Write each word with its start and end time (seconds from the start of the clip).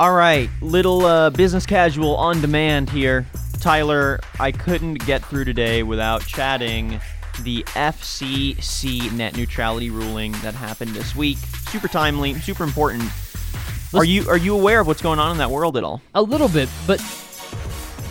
All 0.00 0.14
right, 0.14 0.48
little 0.62 1.04
uh, 1.04 1.28
business 1.28 1.66
casual 1.66 2.16
on 2.16 2.40
demand 2.40 2.88
here. 2.88 3.26
Tyler, 3.60 4.18
I 4.38 4.50
couldn't 4.50 4.94
get 5.04 5.22
through 5.22 5.44
today 5.44 5.82
without 5.82 6.24
chatting 6.24 6.98
the 7.42 7.62
FCC 7.74 9.12
net 9.12 9.36
neutrality 9.36 9.90
ruling 9.90 10.32
that 10.40 10.54
happened 10.54 10.92
this 10.92 11.14
week. 11.14 11.36
Super 11.68 11.86
timely, 11.86 12.32
super 12.36 12.64
important. 12.64 13.04
Are 13.92 14.02
you 14.02 14.26
are 14.30 14.38
you 14.38 14.54
aware 14.54 14.80
of 14.80 14.86
what's 14.86 15.02
going 15.02 15.18
on 15.18 15.32
in 15.32 15.36
that 15.36 15.50
world 15.50 15.76
at 15.76 15.84
all? 15.84 16.00
A 16.14 16.22
little 16.22 16.48
bit, 16.48 16.70
but 16.86 16.98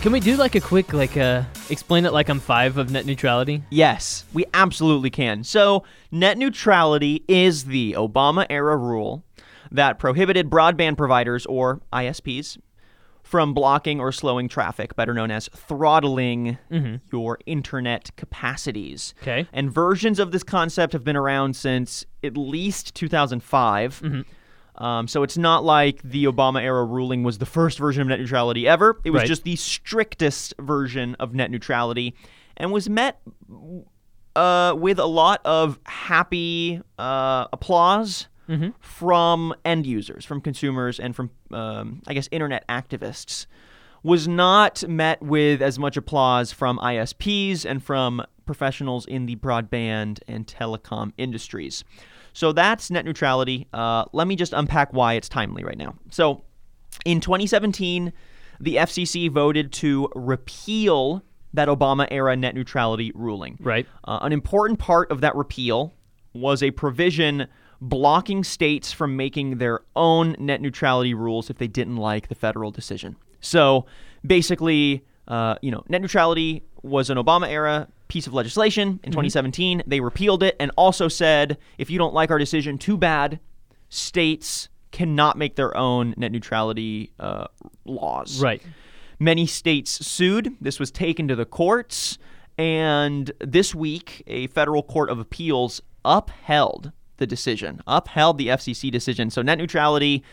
can 0.00 0.12
we 0.12 0.20
do 0.20 0.36
like 0.36 0.54
a 0.54 0.60
quick 0.60 0.92
like 0.92 1.16
uh 1.16 1.42
explain 1.70 2.04
it 2.04 2.12
like 2.12 2.28
I'm 2.28 2.38
five 2.38 2.78
of 2.78 2.92
net 2.92 3.04
neutrality? 3.04 3.64
Yes, 3.68 4.26
we 4.32 4.44
absolutely 4.54 5.10
can. 5.10 5.42
So, 5.42 5.82
net 6.12 6.38
neutrality 6.38 7.24
is 7.26 7.64
the 7.64 7.94
Obama 7.94 8.46
era 8.48 8.76
rule 8.76 9.24
that 9.70 9.98
prohibited 9.98 10.50
broadband 10.50 10.96
providers 10.96 11.46
or 11.46 11.80
ISPs 11.92 12.58
from 13.22 13.52
blocking 13.54 14.00
or 14.00 14.10
slowing 14.10 14.48
traffic, 14.48 14.96
better 14.96 15.14
known 15.14 15.30
as 15.30 15.48
throttling 15.54 16.58
your 17.12 17.38
internet 17.46 18.10
capacities. 18.16 19.14
Okay. 19.22 19.46
And 19.52 19.70
versions 19.72 20.18
of 20.18 20.32
this 20.32 20.42
concept 20.42 20.92
have 20.94 21.04
been 21.04 21.16
around 21.16 21.54
since 21.54 22.04
at 22.24 22.36
least 22.36 22.94
2005. 22.94 24.24
Um, 24.76 25.06
so 25.06 25.22
it's 25.22 25.36
not 25.36 25.62
like 25.62 26.00
the 26.02 26.24
Obama 26.24 26.62
era 26.62 26.84
ruling 26.84 27.22
was 27.22 27.38
the 27.38 27.46
first 27.46 27.78
version 27.78 28.00
of 28.00 28.08
net 28.08 28.18
neutrality 28.18 28.66
ever. 28.66 28.98
It 29.04 29.10
was 29.10 29.20
Right. 29.20 29.28
just 29.28 29.44
the 29.44 29.56
strictest 29.56 30.54
version 30.58 31.14
of 31.20 31.34
net 31.34 31.50
neutrality 31.50 32.14
and 32.56 32.72
was 32.72 32.88
met 32.88 33.20
uh, 34.34 34.74
with 34.76 34.98
a 34.98 35.04
lot 35.06 35.40
of 35.44 35.78
happy 35.84 36.80
uh, 36.98 37.46
applause 37.52 38.28
from 38.80 39.54
end 39.64 39.86
users, 39.86 40.24
from 40.24 40.40
consumers, 40.40 40.98
and 40.98 41.14
from, 41.14 41.30
um, 41.52 42.02
I 42.06 42.14
guess, 42.14 42.28
internet 42.30 42.66
activists. 42.68 43.46
Was 44.02 44.26
not 44.26 44.88
met 44.88 45.20
with 45.20 45.60
as 45.60 45.78
much 45.78 45.98
applause 45.98 46.52
from 46.52 46.78
ISPs 46.78 47.66
and 47.66 47.84
from 47.84 48.24
professionals 48.46 49.04
in 49.04 49.26
the 49.26 49.36
broadband 49.36 50.20
and 50.26 50.46
telecom 50.46 51.12
industries. 51.18 51.84
So 52.32 52.52
that's 52.52 52.90
net 52.90 53.04
neutrality. 53.04 53.68
Uh, 53.74 54.06
let 54.12 54.26
me 54.26 54.36
just 54.36 54.52
unpack 54.54 54.92
why 54.92 55.14
it's 55.14 55.28
timely 55.28 55.64
right 55.64 55.76
now. 55.76 55.96
So, 56.10 56.44
in 57.04 57.20
2017, 57.20 58.12
the 58.58 58.76
FCC 58.76 59.30
voted 59.30 59.72
to 59.74 60.08
repeal 60.14 61.22
that 61.52 61.68
Obama 61.68 62.06
era 62.10 62.36
net 62.36 62.54
neutrality 62.54 63.12
ruling. 63.14 63.58
Right. 63.60 63.86
Uh, 64.04 64.18
an 64.22 64.32
important 64.32 64.78
part 64.78 65.10
of 65.10 65.20
that 65.22 65.34
repeal 65.34 65.94
was 66.32 66.62
a 66.62 66.70
provision 66.70 67.48
blocking 67.80 68.44
states 68.44 68.92
from 68.92 69.16
making 69.16 69.58
their 69.58 69.80
own 69.96 70.36
net 70.38 70.60
neutrality 70.60 71.14
rules 71.14 71.50
if 71.50 71.58
they 71.58 71.68
didn't 71.68 71.96
like 71.96 72.28
the 72.28 72.34
federal 72.34 72.70
decision. 72.70 73.16
So 73.40 73.86
basically, 74.26 75.04
uh, 75.28 75.56
you 75.62 75.70
know, 75.70 75.84
net 75.88 76.02
neutrality 76.02 76.62
was 76.82 77.10
an 77.10 77.16
Obama 77.16 77.48
era 77.48 77.88
piece 78.08 78.26
of 78.26 78.34
legislation 78.34 79.00
in 79.02 79.12
2017. 79.12 79.82
They 79.86 80.00
repealed 80.00 80.42
it 80.42 80.56
and 80.60 80.70
also 80.76 81.08
said 81.08 81.56
if 81.78 81.90
you 81.90 81.98
don't 81.98 82.14
like 82.14 82.30
our 82.30 82.38
decision, 82.38 82.76
too 82.76 82.96
bad. 82.96 83.40
States 83.88 84.68
cannot 84.90 85.38
make 85.38 85.56
their 85.56 85.76
own 85.76 86.14
net 86.16 86.32
neutrality 86.32 87.12
uh, 87.18 87.46
laws. 87.84 88.42
Right. 88.42 88.62
Many 89.18 89.46
states 89.46 90.04
sued. 90.06 90.56
This 90.60 90.80
was 90.80 90.90
taken 90.90 91.28
to 91.28 91.36
the 91.36 91.44
courts. 91.44 92.18
And 92.58 93.30
this 93.40 93.74
week, 93.74 94.22
a 94.26 94.48
federal 94.48 94.82
court 94.82 95.08
of 95.08 95.18
appeals 95.18 95.80
upheld 96.04 96.92
the 97.20 97.26
decision, 97.26 97.80
upheld 97.86 98.36
the 98.38 98.48
FCC 98.48 98.90
decision. 98.90 99.30
So 99.30 99.42
net 99.42 99.58
neutrality 99.58 100.24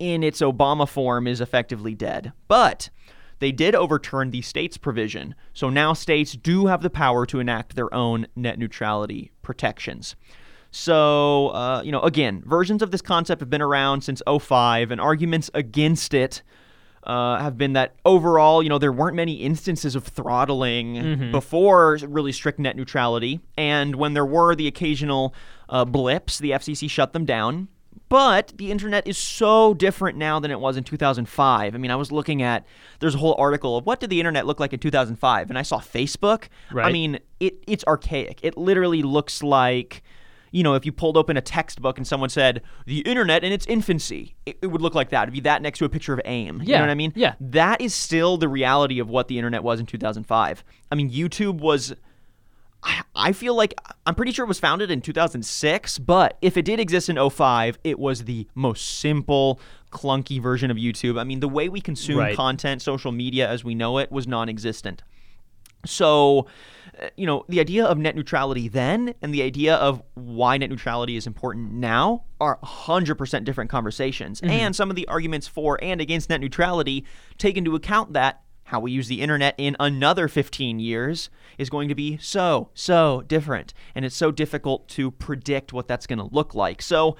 in 0.00 0.24
its 0.24 0.40
Obama 0.40 0.88
form 0.88 1.28
is 1.28 1.40
effectively 1.40 1.94
dead. 1.94 2.32
But 2.48 2.90
they 3.38 3.52
did 3.52 3.74
overturn 3.74 4.30
the 4.30 4.42
state's 4.42 4.76
provision. 4.76 5.34
So 5.52 5.68
now 5.68 5.92
states 5.92 6.32
do 6.32 6.66
have 6.66 6.82
the 6.82 6.90
power 6.90 7.24
to 7.26 7.38
enact 7.38 7.76
their 7.76 7.92
own 7.94 8.26
net 8.34 8.58
neutrality 8.58 9.30
protections. 9.42 10.16
So, 10.70 11.48
uh, 11.48 11.82
you 11.84 11.92
know, 11.92 12.00
again, 12.00 12.42
versions 12.46 12.82
of 12.82 12.90
this 12.90 13.02
concept 13.02 13.40
have 13.40 13.50
been 13.50 13.60
around 13.62 14.02
since 14.02 14.22
05, 14.26 14.90
and 14.90 15.00
arguments 15.00 15.50
against 15.54 16.14
it 16.14 16.42
uh, 17.04 17.38
have 17.38 17.58
been 17.58 17.72
that 17.72 17.94
overall, 18.04 18.62
you 18.62 18.68
know, 18.68 18.78
there 18.78 18.92
weren't 18.92 19.16
many 19.16 19.34
instances 19.34 19.96
of 19.96 20.04
throttling 20.04 21.30
before 21.32 21.98
really 22.06 22.32
strict 22.32 22.58
net 22.58 22.76
neutrality. 22.76 23.40
And 23.58 23.96
when 23.96 24.14
there 24.14 24.24
were 24.24 24.54
the 24.54 24.68
occasional 24.68 25.34
uh, 25.72 25.84
blips, 25.84 26.38
the 26.38 26.50
FCC 26.50 26.88
shut 26.88 27.12
them 27.12 27.24
down. 27.24 27.66
But 28.08 28.52
the 28.56 28.70
internet 28.70 29.08
is 29.08 29.16
so 29.16 29.72
different 29.72 30.18
now 30.18 30.38
than 30.38 30.50
it 30.50 30.60
was 30.60 30.76
in 30.76 30.84
2005. 30.84 31.74
I 31.74 31.78
mean, 31.78 31.90
I 31.90 31.96
was 31.96 32.12
looking 32.12 32.42
at 32.42 32.66
there's 33.00 33.14
a 33.14 33.18
whole 33.18 33.34
article 33.38 33.78
of 33.78 33.86
what 33.86 34.00
did 34.00 34.10
the 34.10 34.20
internet 34.20 34.46
look 34.46 34.60
like 34.60 34.74
in 34.74 34.78
2005, 34.78 35.48
and 35.48 35.58
I 35.58 35.62
saw 35.62 35.78
Facebook. 35.78 36.48
I 36.88 36.92
mean, 36.92 37.18
it 37.40 37.64
it's 37.66 37.84
archaic. 37.84 38.40
It 38.42 38.58
literally 38.58 39.02
looks 39.02 39.42
like 39.42 40.02
you 40.52 40.62
know, 40.62 40.74
if 40.74 40.84
you 40.84 40.92
pulled 40.92 41.16
open 41.16 41.38
a 41.38 41.40
textbook 41.40 41.96
and 41.96 42.06
someone 42.06 42.28
said 42.28 42.60
the 42.84 43.00
internet 43.00 43.42
in 43.42 43.50
its 43.50 43.66
infancy, 43.66 44.36
it, 44.44 44.58
it 44.60 44.66
would 44.66 44.82
look 44.82 44.94
like 44.94 45.08
that. 45.08 45.22
It'd 45.22 45.32
be 45.32 45.40
that 45.40 45.62
next 45.62 45.78
to 45.78 45.86
a 45.86 45.88
picture 45.88 46.12
of 46.12 46.20
AIM. 46.26 46.60
Yeah. 46.62 46.62
You 46.62 46.72
know 46.74 46.80
what 46.82 46.90
I 46.90 46.94
mean? 46.94 47.12
yeah. 47.16 47.34
That 47.40 47.80
is 47.80 47.94
still 47.94 48.36
the 48.36 48.48
reality 48.48 48.98
of 48.98 49.08
what 49.08 49.28
the 49.28 49.38
internet 49.38 49.64
was 49.64 49.80
in 49.80 49.86
2005. 49.86 50.64
I 50.90 50.94
mean, 50.94 51.10
YouTube 51.10 51.58
was. 51.60 51.94
I- 53.14 53.32
feel 53.32 53.54
like 53.54 53.74
I'm 54.06 54.14
pretty 54.14 54.32
sure 54.32 54.44
it 54.44 54.48
was 54.48 54.58
founded 54.58 54.90
in 54.90 55.00
2006, 55.00 55.98
but 56.00 56.36
if 56.42 56.56
it 56.56 56.64
did 56.64 56.80
exist 56.80 57.08
in 57.08 57.16
05, 57.16 57.78
it 57.84 57.98
was 57.98 58.24
the 58.24 58.48
most 58.54 58.98
simple, 58.98 59.60
clunky 59.90 60.40
version 60.42 60.70
of 60.70 60.76
YouTube. 60.76 61.18
I 61.20 61.24
mean, 61.24 61.40
the 61.40 61.48
way 61.48 61.68
we 61.68 61.80
consume 61.80 62.18
Right. 62.18 62.36
content, 62.36 62.82
social 62.82 63.12
media 63.12 63.48
as 63.48 63.62
we 63.64 63.74
know 63.74 63.98
it, 63.98 64.10
was 64.10 64.26
non 64.26 64.48
existent. 64.48 65.02
So, 65.84 66.46
uh, 67.02 67.08
you 67.16 67.26
know, 67.26 67.44
the 67.48 67.58
idea 67.60 67.84
of 67.84 67.98
net 67.98 68.14
neutrality 68.14 68.68
then 68.68 69.14
and 69.20 69.34
the 69.34 69.42
idea 69.42 69.74
of 69.76 70.02
why 70.14 70.56
net 70.58 70.70
neutrality 70.70 71.16
is 71.16 71.26
important 71.26 71.72
now 71.72 72.22
are 72.40 72.58
100% 72.62 73.44
different 73.44 73.68
conversations. 73.70 74.40
And 74.42 74.76
some 74.76 74.90
of 74.90 74.96
the 74.96 75.06
arguments 75.08 75.48
for 75.48 75.78
and 75.82 76.00
against 76.00 76.30
net 76.30 76.40
neutrality 76.40 77.04
take 77.38 77.56
into 77.56 77.74
account 77.74 78.12
that 78.12 78.42
how 78.64 78.80
we 78.80 78.90
use 78.92 79.08
the 79.08 79.20
internet 79.20 79.54
in 79.58 79.76
another 79.80 80.28
15 80.28 80.78
years 80.78 81.28
is 81.58 81.68
going 81.68 81.88
to 81.88 81.94
be 81.94 82.16
so, 82.18 82.70
so 82.74 83.22
different. 83.26 83.74
And 83.94 84.04
it's 84.04 84.16
so 84.16 84.30
difficult 84.30 84.88
to 84.90 85.10
predict 85.10 85.72
what 85.72 85.88
that's 85.88 86.06
going 86.06 86.18
to 86.18 86.28
look 86.32 86.54
like. 86.54 86.80
So, 86.82 87.16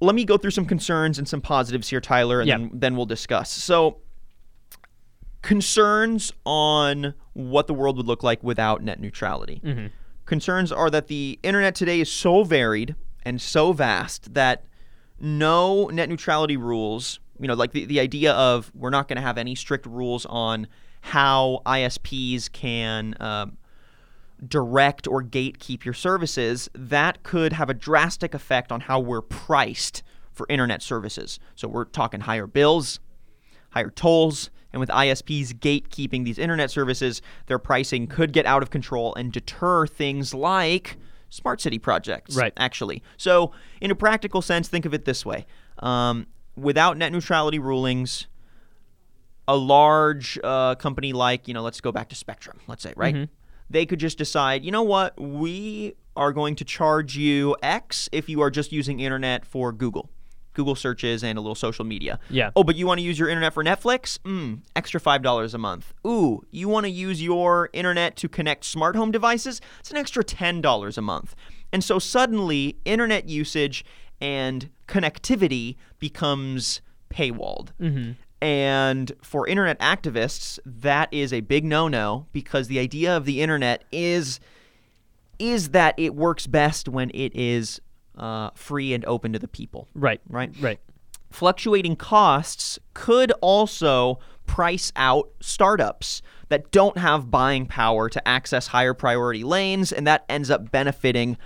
let 0.00 0.14
me 0.14 0.24
go 0.24 0.36
through 0.36 0.50
some 0.50 0.66
concerns 0.66 1.18
and 1.18 1.26
some 1.28 1.40
positives 1.40 1.88
here, 1.88 2.00
Tyler, 2.00 2.40
and 2.40 2.48
Yeah. 2.48 2.58
then, 2.58 2.70
then 2.74 2.96
we'll 2.96 3.06
discuss. 3.06 3.50
So, 3.50 3.98
concerns 5.42 6.32
on 6.44 7.14
what 7.34 7.66
the 7.66 7.74
world 7.74 7.96
would 7.96 8.06
look 8.06 8.22
like 8.22 8.42
without 8.42 8.82
net 8.82 9.00
neutrality. 9.00 9.60
Mm-hmm. 9.64 9.86
Concerns 10.24 10.72
are 10.72 10.90
that 10.90 11.08
the 11.08 11.38
internet 11.42 11.74
today 11.74 12.00
is 12.00 12.10
so 12.10 12.44
varied 12.44 12.94
and 13.24 13.40
so 13.40 13.72
vast 13.72 14.34
that 14.34 14.64
no 15.20 15.86
net 15.88 16.08
neutrality 16.08 16.56
rules, 16.56 17.20
you 17.40 17.48
know, 17.48 17.54
like 17.54 17.72
the, 17.72 17.84
the 17.84 18.00
idea 18.00 18.32
of 18.32 18.70
we're 18.74 18.90
not 18.90 19.08
going 19.08 19.16
to 19.16 19.22
have 19.22 19.38
any 19.38 19.54
strict 19.54 19.86
rules 19.86 20.26
on 20.26 20.66
how 21.00 21.60
ISPs 21.66 22.50
can 22.50 23.14
um, 23.20 23.58
direct 24.46 25.06
or 25.06 25.22
gatekeep 25.22 25.84
your 25.84 25.94
services, 25.94 26.70
that 26.74 27.22
could 27.22 27.52
have 27.52 27.68
a 27.68 27.74
drastic 27.74 28.34
effect 28.34 28.72
on 28.72 28.80
how 28.80 29.00
we're 29.00 29.20
priced 29.20 30.02
for 30.32 30.46
internet 30.48 30.82
services. 30.82 31.38
So 31.54 31.68
we're 31.68 31.84
talking 31.84 32.20
higher 32.20 32.46
bills, 32.46 33.00
higher 33.70 33.90
tolls, 33.90 34.50
and 34.72 34.80
with 34.80 34.88
ISPs 34.88 35.52
gatekeeping 35.52 36.24
these 36.24 36.38
internet 36.38 36.70
services, 36.70 37.22
their 37.46 37.58
pricing 37.58 38.06
could 38.06 38.32
get 38.32 38.44
out 38.44 38.62
of 38.62 38.70
control 38.70 39.14
and 39.14 39.32
deter 39.32 39.86
things 39.86 40.34
like 40.34 40.96
smart 41.30 41.60
city 41.60 41.78
projects. 41.78 42.34
Right. 42.34 42.52
Actually, 42.56 43.02
so 43.16 43.52
in 43.80 43.90
a 43.90 43.94
practical 43.94 44.42
sense, 44.42 44.68
think 44.68 44.84
of 44.84 44.92
it 44.92 45.04
this 45.04 45.24
way: 45.24 45.46
um, 45.78 46.26
without 46.56 46.96
net 46.96 47.12
neutrality 47.12 47.58
rulings, 47.58 48.26
a 49.46 49.56
large 49.56 50.38
uh, 50.42 50.74
company 50.76 51.12
like 51.12 51.48
you 51.48 51.54
know, 51.54 51.62
let's 51.62 51.80
go 51.80 51.92
back 51.92 52.08
to 52.10 52.14
Spectrum, 52.14 52.58
let's 52.66 52.82
say, 52.82 52.92
right? 52.96 53.28
They 53.70 53.86
could 53.86 53.98
just 53.98 54.18
decide, 54.18 54.64
you 54.64 54.70
know 54.70 54.82
what, 54.82 55.18
we 55.20 55.94
are 56.16 56.32
going 56.32 56.54
to 56.56 56.64
charge 56.64 57.16
you 57.16 57.56
X 57.62 58.08
if 58.12 58.28
you 58.28 58.40
are 58.40 58.50
just 58.50 58.72
using 58.72 59.00
internet 59.00 59.44
for 59.46 59.72
Google. 59.72 60.10
Google 60.52 60.76
searches 60.76 61.24
and 61.24 61.36
a 61.36 61.40
little 61.40 61.56
social 61.56 61.84
media. 61.84 62.20
Yeah. 62.30 62.50
Oh, 62.54 62.62
but 62.62 62.76
you 62.76 62.86
want 62.86 62.98
to 62.98 63.02
use 63.02 63.18
your 63.18 63.28
internet 63.28 63.52
for 63.52 63.64
Netflix? 63.64 64.18
Mm, 64.20 64.60
extra 64.76 65.00
$5 65.00 65.54
a 65.54 65.58
month. 65.58 65.92
Ooh, 66.06 66.42
you 66.52 66.68
want 66.68 66.84
to 66.84 66.90
use 66.90 67.20
your 67.20 67.70
internet 67.72 68.16
to 68.16 68.28
connect 68.28 68.64
smart 68.64 68.94
home 68.94 69.10
devices? 69.10 69.60
It's 69.80 69.90
an 69.90 69.96
extra 69.96 70.22
$10 70.22 70.98
a 70.98 71.02
month. 71.02 71.34
And 71.72 71.82
so 71.82 71.98
suddenly, 71.98 72.76
internet 72.84 73.28
usage 73.28 73.84
and 74.24 74.70
connectivity 74.88 75.76
becomes 75.98 76.80
paywalled. 77.10 77.68
And 78.40 79.12
for 79.22 79.46
internet 79.46 79.78
activists, 79.80 80.58
that 80.64 81.08
is 81.12 81.32
a 81.32 81.40
big 81.40 81.64
no-no 81.64 82.26
because 82.32 82.68
the 82.68 82.78
idea 82.78 83.16
of 83.16 83.24
the 83.26 83.40
internet 83.42 83.84
is 83.92 84.40
is 85.38 85.70
that 85.70 85.94
it 85.98 86.14
works 86.14 86.46
best 86.46 86.88
when 86.88 87.10
it 87.12 87.32
is 87.34 87.80
uh, 88.16 88.50
free 88.54 88.94
and 88.94 89.04
open 89.04 89.32
to 89.32 89.38
the 89.38 89.48
people. 89.48 89.88
Right. 89.94 90.20
Right. 90.28 90.52
Right. 90.60 90.78
fluctuating 91.30 91.96
costs 91.96 92.78
could 92.94 93.32
also 93.40 94.18
price 94.46 94.92
out 94.94 95.30
startups 95.40 96.22
that 96.48 96.70
don't 96.70 96.96
have 96.98 97.30
buying 97.30 97.66
power 97.66 98.08
to 98.08 98.28
access 98.28 98.68
higher 98.68 98.94
priority 98.94 99.42
lanes, 99.42 99.90
and 99.92 100.06
that 100.06 100.24
ends 100.28 100.50
up 100.50 100.70
benefiting 100.70 101.36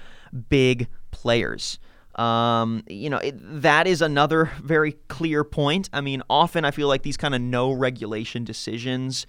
big 0.50 0.88
players. 1.10 1.78
Um, 2.18 2.82
you 2.88 3.08
know, 3.08 3.18
it, 3.18 3.34
that 3.62 3.86
is 3.86 4.02
another 4.02 4.46
very 4.62 4.92
clear 5.08 5.44
point. 5.44 5.88
I 5.92 6.00
mean, 6.00 6.22
often 6.28 6.64
I 6.64 6.70
feel 6.72 6.88
like 6.88 7.02
these 7.02 7.16
kind 7.16 7.34
of 7.34 7.40
no 7.40 7.72
regulation 7.72 8.44
decisions 8.44 9.26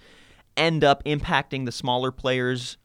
end 0.56 0.82
up 0.84 1.04
impacting 1.04 1.64
the 1.66 1.72
smaller 1.72 2.10
players 2.10 2.76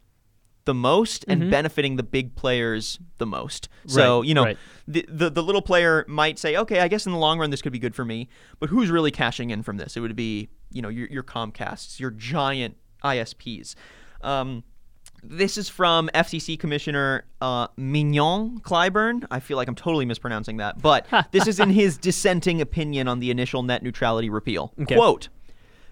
the 0.65 0.73
most 0.73 1.25
and 1.27 1.43
Mhm. 1.43 1.49
benefiting 1.51 1.95
the 1.95 2.03
big 2.03 2.35
players 2.35 2.99
the 3.17 3.25
most. 3.25 3.69
So, 3.87 4.19
Right, 4.19 4.27
you 4.27 4.33
know, 4.33 4.45
right. 4.45 4.57
the, 4.87 5.05
the 5.07 5.29
the 5.29 5.43
little 5.43 5.61
player 5.61 6.05
might 6.07 6.39
say, 6.39 6.55
"Okay, 6.57 6.79
I 6.79 6.87
guess 6.87 7.05
in 7.05 7.11
the 7.11 7.19
long 7.19 7.37
run 7.37 7.51
this 7.51 7.61
could 7.61 7.71
be 7.71 7.77
good 7.79 7.93
for 7.95 8.03
me." 8.05 8.29
But 8.59 8.69
who's 8.69 8.89
really 8.89 9.11
cashing 9.11 9.51
in 9.51 9.61
from 9.61 9.77
this? 9.77 9.95
It 9.95 9.99
would 9.99 10.15
be, 10.15 10.49
you 10.71 10.81
know, 10.81 10.89
your 10.89 11.07
your 11.09 11.21
Comcasts, 11.23 11.99
your 11.99 12.09
giant 12.11 12.77
ISPs. 13.03 13.75
Um, 14.21 14.63
this 15.23 15.57
is 15.57 15.69
from 15.69 16.09
FCC 16.13 16.59
Commissioner 16.59 17.25
uh, 17.41 17.67
Mignon 17.77 18.59
Clyburn. 18.61 19.25
I 19.31 19.39
feel 19.39 19.57
like 19.57 19.67
I'm 19.67 19.75
totally 19.75 20.05
mispronouncing 20.05 20.57
that, 20.57 20.81
but 20.81 21.07
this 21.31 21.47
is 21.47 21.59
in 21.59 21.69
his 21.69 21.97
dissenting 21.97 22.61
opinion 22.61 23.07
on 23.07 23.19
the 23.19 23.31
initial 23.31 23.63
net 23.63 23.83
neutrality 23.83 24.29
repeal. 24.29 24.73
Okay. 24.81 24.95
Quote. 24.95 25.29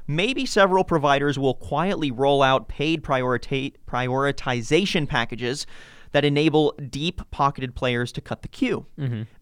Maybe 0.06 0.46
several 0.46 0.84
providers 0.84 1.40
will 1.40 1.54
quietly 1.54 2.12
roll 2.12 2.44
out 2.44 2.68
paid 2.68 3.04
priorita- 3.04 3.74
prioritization 3.88 5.08
packages 5.08 5.66
that 6.12 6.26
enable 6.26 6.74
deep 6.90 7.22
pocketed 7.32 7.74
players 7.74 8.12
to 8.12 8.22
cut 8.22 8.42
the 8.42 8.48
queue. 8.48 8.86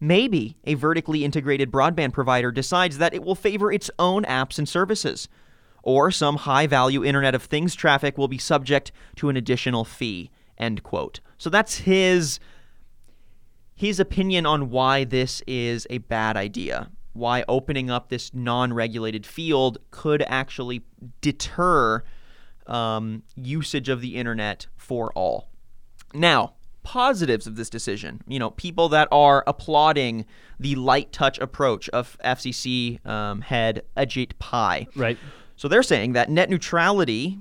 Maybe 0.00 0.56
a 0.64 0.74
vertically 0.74 1.24
integrated 1.24 1.70
broadband 1.70 2.12
provider 2.12 2.50
decides 2.50 2.98
that 2.98 3.12
it 3.12 3.22
will 3.22 3.34
favor 3.34 3.70
its 3.72 3.90
own 3.98 4.24
apps 4.24 4.58
and 4.58 4.68
services. 4.68 5.28
Or 5.82 6.10
some 6.10 6.36
high 6.36 6.66
value 6.66 7.04
Internet 7.04 7.34
of 7.34 7.42
Things 7.42 7.74
traffic 7.74 8.16
will 8.16 8.28
be 8.28 8.38
subject 8.38 8.92
to 9.16 9.28
an 9.28 9.36
additional 9.36 9.84
fee. 9.84 10.30
End 10.58 10.82
quote. 10.82 11.20
So 11.38 11.50
that's 11.50 11.78
his 11.78 12.38
his 13.74 13.98
opinion 13.98 14.46
on 14.46 14.70
why 14.70 15.02
this 15.02 15.42
is 15.46 15.86
a 15.90 15.98
bad 15.98 16.36
idea. 16.36 16.90
Why 17.14 17.44
opening 17.48 17.90
up 17.90 18.08
this 18.08 18.32
non 18.32 18.72
regulated 18.72 19.26
field 19.26 19.78
could 19.90 20.22
actually 20.28 20.82
deter 21.20 22.04
um, 22.66 23.22
usage 23.34 23.88
of 23.88 24.00
the 24.00 24.16
internet 24.16 24.66
for 24.76 25.12
all. 25.14 25.48
Now, 26.14 26.54
positives 26.82 27.46
of 27.46 27.56
this 27.56 27.70
decision, 27.70 28.22
you 28.26 28.38
know, 28.38 28.50
people 28.50 28.88
that 28.90 29.08
are 29.10 29.44
applauding 29.46 30.26
the 30.58 30.74
light 30.74 31.12
touch 31.12 31.38
approach 31.38 31.88
of 31.90 32.16
FCC 32.24 33.04
um, 33.06 33.40
head 33.40 33.82
Ajit 33.96 34.32
Pai. 34.38 34.88
Right. 34.96 35.18
So 35.62 35.68
they're 35.68 35.84
saying 35.84 36.14
that 36.14 36.28
net 36.28 36.50
neutrality, 36.50 37.38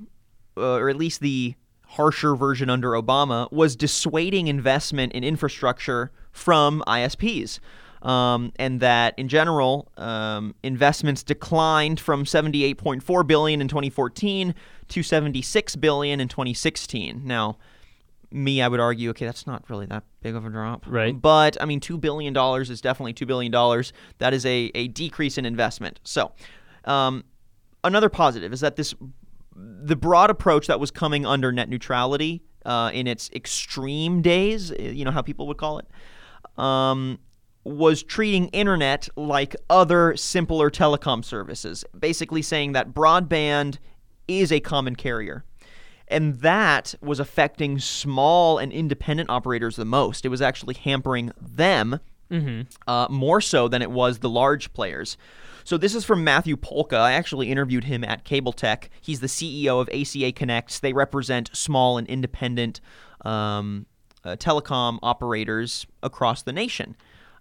uh, 0.55 0.75
or 0.75 0.91
at 0.91 0.95
least 0.95 1.21
the 1.21 1.55
harsher 1.87 2.35
version 2.35 2.69
under 2.69 2.91
Obama, 2.91 3.51
was 3.51 3.75
dissuading 3.75 4.45
investment 4.45 5.13
in 5.13 5.23
infrastructure 5.23 6.11
from 6.31 6.83
ISPs. 6.85 7.57
Um, 8.03 8.51
and 8.57 8.79
that 8.79 9.17
in 9.17 9.27
general, 9.27 9.91
um, 9.97 10.53
investments 10.61 11.23
declined 11.23 11.99
from 11.99 12.25
78.4 12.25 13.25
billion 13.25 13.59
in 13.59 13.67
2014 13.67 14.53
to 14.89 15.01
76 15.01 15.75
billion 15.77 16.19
in 16.19 16.27
2016. 16.27 17.23
Now, 17.25 17.57
me, 18.29 18.61
I 18.61 18.67
would 18.67 18.79
argue, 18.79 19.09
okay, 19.09 19.25
that's 19.25 19.47
not 19.47 19.67
really 19.67 19.87
that 19.87 20.03
big 20.21 20.35
of 20.35 20.45
a 20.45 20.49
drop. 20.51 20.85
Right. 20.85 21.19
But 21.19 21.59
I 21.59 21.65
mean, 21.65 21.79
two 21.79 21.97
billion 21.97 22.33
dollars 22.33 22.69
is 22.69 22.81
definitely 22.81 23.13
two 23.13 23.25
billion 23.25 23.51
dollars. 23.51 23.93
That 24.19 24.31
is 24.31 24.45
a, 24.45 24.69
a 24.75 24.89
decrease 24.89 25.39
in 25.39 25.45
investment. 25.47 25.99
So, 26.03 26.33
um, 26.85 27.23
another 27.83 28.09
positive 28.09 28.53
is 28.53 28.61
that 28.61 28.75
this 28.75 28.93
the 29.55 29.95
broad 29.95 30.29
approach 30.29 30.67
that 30.67 30.79
was 30.79 30.91
coming 30.91 31.25
under 31.25 31.51
net 31.51 31.69
neutrality 31.69 32.41
uh, 32.65 32.91
in 32.93 33.07
its 33.07 33.29
extreme 33.33 34.21
days, 34.21 34.71
uh, 34.71 34.75
you 34.79 35.03
know 35.05 35.11
how 35.11 35.21
people 35.21 35.47
would 35.47 35.57
call 35.57 35.79
it, 35.79 35.87
um, 36.57 37.19
was 37.63 38.03
treating 38.03 38.47
internet 38.49 39.07
like 39.15 39.55
other 39.69 40.15
simpler 40.15 40.69
telecom 40.69 41.23
services, 41.23 41.83
basically 41.97 42.41
saying 42.41 42.71
that 42.73 42.93
broadband 42.93 43.77
is 44.27 44.51
a 44.51 44.59
common 44.59 44.95
carrier. 44.95 45.43
And 46.07 46.35
that 46.41 46.93
was 47.01 47.21
affecting 47.21 47.79
small 47.79 48.57
and 48.57 48.73
independent 48.73 49.29
operators 49.29 49.77
the 49.77 49.85
most. 49.85 50.25
It 50.25 50.29
was 50.29 50.41
actually 50.41 50.73
hampering 50.73 51.31
them 51.39 51.99
Mm-hmm. 52.31 52.61
uh, 52.89 53.07
more 53.09 53.41
so 53.41 53.67
than 53.67 53.81
it 53.81 53.91
was 53.91 54.19
the 54.19 54.29
large 54.29 54.73
players. 54.73 55.17
So 55.63 55.77
this 55.77 55.93
is 55.93 56.05
from 56.05 56.23
Matthew 56.23 56.57
Polka. 56.57 56.97
I 56.97 57.13
actually 57.13 57.51
interviewed 57.51 57.83
him 57.83 58.03
at 58.03 58.23
Cable 58.23 58.53
Tech. 58.53 58.89
He's 58.99 59.19
the 59.19 59.27
CEO 59.27 59.79
of 59.79 59.89
ACA 59.89 60.31
Connects. 60.31 60.79
They 60.79 60.93
represent 60.93 61.49
small 61.53 61.97
and 61.97 62.07
independent 62.07 62.81
um, 63.25 63.85
uh, 64.23 64.35
telecom 64.37 64.99
operators 65.03 65.85
across 66.03 66.41
the 66.43 66.53
nation. 66.53 66.95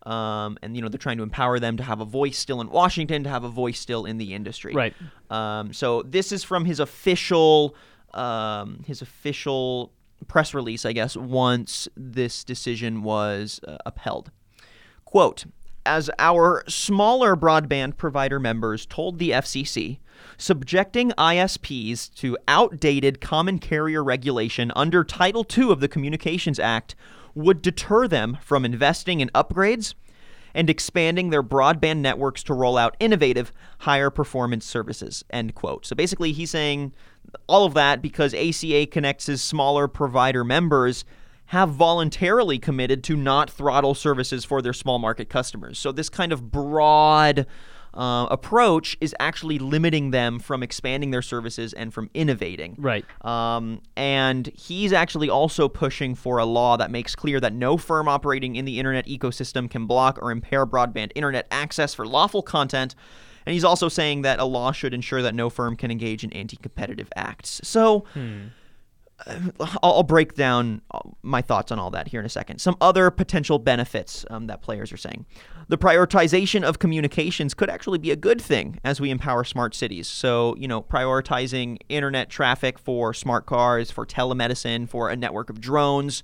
Um, 0.04 0.56
and 0.62 0.74
you 0.74 0.80
know 0.80 0.88
they're 0.88 0.98
trying 0.98 1.18
to 1.18 1.22
empower 1.22 1.58
them 1.58 1.76
to 1.76 1.82
have 1.82 2.00
a 2.00 2.06
voice 2.06 2.38
still 2.38 2.62
in 2.62 2.70
Washington, 2.70 3.22
to 3.24 3.28
have 3.28 3.44
a 3.44 3.50
voice 3.50 3.78
still 3.78 4.06
in 4.06 4.16
the 4.16 4.32
industry. 4.32 4.72
Right. 4.72 4.94
Um, 5.28 5.74
so 5.74 6.02
this 6.02 6.32
is 6.32 6.42
from 6.42 6.64
his 6.64 6.80
official 6.80 7.74
um, 8.14 8.82
his 8.86 9.02
official 9.02 9.92
press 10.26 10.54
release, 10.54 10.86
I 10.86 10.92
guess, 10.92 11.16
once 11.16 11.86
this 11.96 12.44
decision 12.44 13.02
was 13.02 13.60
uh, 13.66 13.76
upheld. 13.84 14.30
Quote 15.10 15.44
As 15.84 16.08
our 16.20 16.62
smaller 16.68 17.34
broadband 17.34 17.96
provider 17.96 18.38
members 18.38 18.86
told 18.86 19.18
the 19.18 19.30
FCC, 19.30 19.98
subjecting 20.38 21.10
ISPs 21.18 22.14
to 22.14 22.38
outdated 22.46 23.20
common 23.20 23.58
carrier 23.58 24.04
regulation 24.04 24.70
under 24.76 25.02
Title 25.02 25.44
II 25.58 25.72
of 25.72 25.80
the 25.80 25.88
Communications 25.88 26.60
Act 26.60 26.94
would 27.34 27.60
deter 27.60 28.06
them 28.06 28.38
from 28.40 28.64
investing 28.64 29.18
in 29.18 29.30
upgrades 29.30 29.94
and 30.54 30.70
expanding 30.70 31.30
their 31.30 31.42
broadband 31.42 31.98
networks 31.98 32.44
to 32.44 32.54
roll 32.54 32.78
out 32.78 32.96
innovative, 33.00 33.52
higher 33.80 34.10
performance 34.10 34.64
services. 34.64 35.24
End 35.30 35.56
quote. 35.56 35.86
So 35.86 35.96
basically, 35.96 36.30
he's 36.30 36.52
saying 36.52 36.92
all 37.48 37.64
of 37.64 37.74
that 37.74 38.00
because 38.00 38.32
ACA 38.32 38.86
Connects' 38.86 39.26
his 39.26 39.42
smaller 39.42 39.88
provider 39.88 40.44
members 40.44 41.04
have 41.50 41.70
voluntarily 41.70 42.60
committed 42.60 43.02
to 43.02 43.16
not 43.16 43.50
throttle 43.50 43.92
services 43.92 44.44
for 44.44 44.62
their 44.62 44.72
small 44.72 45.00
market 45.00 45.28
customers. 45.28 45.80
So 45.80 45.90
this 45.90 46.08
kind 46.08 46.32
of 46.32 46.52
broad 46.52 47.44
uh, 47.92 48.28
approach 48.30 48.96
is 49.00 49.16
actually 49.18 49.58
limiting 49.58 50.12
them 50.12 50.38
from 50.38 50.62
expanding 50.62 51.10
their 51.10 51.22
services 51.22 51.72
and 51.72 51.92
from 51.92 52.08
innovating. 52.14 52.76
Right. 52.78 53.04
Um, 53.24 53.82
and 53.96 54.46
he's 54.54 54.92
actually 54.92 55.28
also 55.28 55.68
pushing 55.68 56.14
for 56.14 56.38
a 56.38 56.44
law 56.44 56.76
that 56.76 56.92
makes 56.92 57.16
clear 57.16 57.40
that 57.40 57.52
no 57.52 57.76
firm 57.76 58.06
operating 58.06 58.54
in 58.54 58.64
the 58.64 58.78
internet 58.78 59.06
ecosystem 59.06 59.68
can 59.68 59.86
block 59.86 60.20
or 60.22 60.30
impair 60.30 60.64
broadband 60.64 61.10
internet 61.16 61.48
access 61.50 61.94
for 61.94 62.06
lawful 62.06 62.42
content. 62.42 62.94
And 63.44 63.54
he's 63.54 63.64
also 63.64 63.88
saying 63.88 64.22
that 64.22 64.38
a 64.38 64.44
law 64.44 64.70
should 64.70 64.94
ensure 64.94 65.20
that 65.22 65.34
no 65.34 65.50
firm 65.50 65.74
can 65.74 65.90
engage 65.90 66.22
in 66.22 66.32
anti 66.32 66.58
competitive 66.58 67.08
acts. 67.16 67.60
So. 67.64 68.04
I'll, 68.14 68.52
I'll 69.82 70.02
break 70.02 70.34
down 70.34 70.82
uh, 70.90 71.00
my 71.22 71.42
thoughts 71.42 71.70
on 71.70 71.78
all 71.78 71.90
that 71.90 72.08
here 72.08 72.20
in 72.20 72.26
a 72.26 72.30
second. 72.30 72.60
Some 72.60 72.76
other 72.80 73.10
potential 73.10 73.58
benefits 73.58 74.24
um, 74.30 74.46
that 74.46 74.62
players 74.62 74.92
are 74.92 74.96
saying. 74.96 75.26
The 75.68 75.78
prioritization 75.78 76.62
of 76.62 76.78
communications 76.78 77.54
could 77.54 77.70
actually 77.70 77.98
be 77.98 78.10
a 78.10 78.16
good 78.16 78.40
thing 78.40 78.80
as 78.84 79.00
we 79.00 79.10
empower 79.10 79.44
smart 79.44 79.74
cities. 79.74 80.08
So, 80.08 80.56
you 80.56 80.66
know, 80.68 80.82
prioritizing 80.82 81.78
internet 81.88 82.30
traffic 82.30 82.78
for 82.78 83.14
smart 83.14 83.46
cars, 83.46 83.90
for 83.90 84.06
telemedicine, 84.06 84.88
for 84.88 85.10
a 85.10 85.16
network 85.16 85.50
of 85.50 85.60
drones, 85.60 86.22